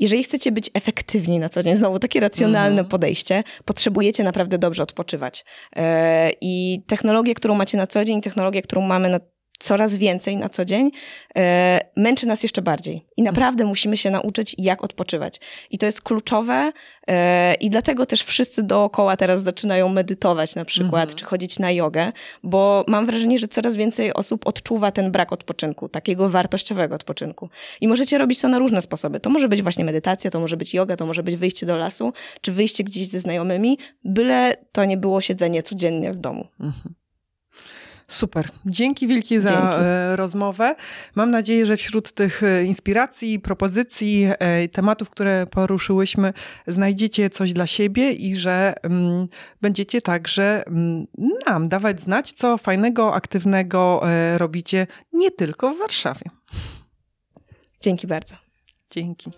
jeżeli 0.00 0.24
chcecie 0.24 0.52
być 0.52 0.70
efektywni 0.74 1.38
na 1.38 1.48
co 1.48 1.62
dzień, 1.62 1.76
znowu 1.76 1.98
takie 1.98 2.20
racjonalne 2.20 2.70
mhm. 2.70 2.88
podejście, 2.88 3.44
potrzebujecie 3.64 4.24
naprawdę 4.24 4.58
dobrze 4.58 4.82
odpoczywać. 4.82 5.44
E, 5.76 6.30
I 6.40 6.82
technologię, 6.86 7.34
którą 7.34 7.54
macie 7.54 7.78
na 7.78 7.86
co 7.86 8.04
dzień, 8.04 8.20
technologię, 8.20 8.62
którą 8.62 8.82
mamy 8.82 9.08
na 9.08 9.20
coraz 9.64 9.96
więcej 9.96 10.36
na 10.36 10.48
co 10.48 10.64
dzień, 10.64 10.90
e, 11.36 11.80
męczy 11.96 12.26
nas 12.26 12.42
jeszcze 12.42 12.62
bardziej. 12.62 13.06
I 13.16 13.22
naprawdę 13.22 13.64
musimy 13.64 13.96
się 13.96 14.10
nauczyć, 14.10 14.54
jak 14.58 14.84
odpoczywać. 14.84 15.40
I 15.70 15.78
to 15.78 15.86
jest 15.86 16.02
kluczowe 16.02 16.72
e, 17.08 17.54
i 17.54 17.70
dlatego 17.70 18.06
też 18.06 18.22
wszyscy 18.22 18.62
dookoła 18.62 19.16
teraz 19.16 19.42
zaczynają 19.42 19.88
medytować 19.88 20.54
na 20.54 20.64
przykład, 20.64 21.02
mhm. 21.02 21.18
czy 21.18 21.24
chodzić 21.24 21.58
na 21.58 21.70
jogę, 21.70 22.12
bo 22.42 22.84
mam 22.88 23.06
wrażenie, 23.06 23.38
że 23.38 23.48
coraz 23.48 23.76
więcej 23.76 24.14
osób 24.14 24.46
odczuwa 24.46 24.90
ten 24.90 25.12
brak 25.12 25.32
odpoczynku, 25.32 25.88
takiego 25.88 26.28
wartościowego 26.28 26.94
odpoczynku. 26.94 27.48
I 27.80 27.88
możecie 27.88 28.18
robić 28.18 28.40
to 28.40 28.48
na 28.48 28.58
różne 28.58 28.82
sposoby. 28.82 29.20
To 29.20 29.30
może 29.30 29.48
być 29.48 29.62
właśnie 29.62 29.84
medytacja, 29.84 30.30
to 30.30 30.40
może 30.40 30.56
być 30.56 30.74
yoga, 30.74 30.96
to 30.96 31.06
może 31.06 31.22
być 31.22 31.36
wyjście 31.36 31.66
do 31.66 31.76
lasu, 31.76 32.12
czy 32.40 32.52
wyjście 32.52 32.84
gdzieś 32.84 33.08
ze 33.08 33.20
znajomymi, 33.20 33.78
byle 34.04 34.56
to 34.72 34.84
nie 34.84 34.96
było 34.96 35.20
siedzenie 35.20 35.62
codziennie 35.62 36.12
w 36.12 36.16
domu. 36.16 36.46
Mhm. 36.60 36.94
Super. 38.08 38.48
Dzięki 38.66 39.06
wielkie 39.06 39.40
za 39.40 39.48
Dzięki. 39.48 39.76
E, 39.80 40.16
rozmowę. 40.16 40.74
Mam 41.14 41.30
nadzieję, 41.30 41.66
że 41.66 41.76
wśród 41.76 42.12
tych 42.12 42.42
e, 42.42 42.64
inspiracji, 42.64 43.40
propozycji, 43.40 44.26
e, 44.38 44.68
tematów, 44.68 45.10
które 45.10 45.46
poruszyłyśmy, 45.50 46.32
znajdziecie 46.66 47.30
coś 47.30 47.52
dla 47.52 47.66
siebie 47.66 48.12
i 48.12 48.34
że 48.34 48.74
mm, 48.82 49.28
będziecie 49.62 50.02
także 50.02 50.66
mm, 50.66 51.06
nam 51.46 51.68
dawać 51.68 52.00
znać, 52.00 52.32
co 52.32 52.58
fajnego, 52.58 53.14
aktywnego 53.14 54.02
robicie 54.36 54.86
nie 55.12 55.30
tylko 55.30 55.74
w 55.74 55.78
Warszawie. 55.78 56.30
Dzięki 57.80 58.06
bardzo. 58.06 58.34
Dzięki. 58.90 59.30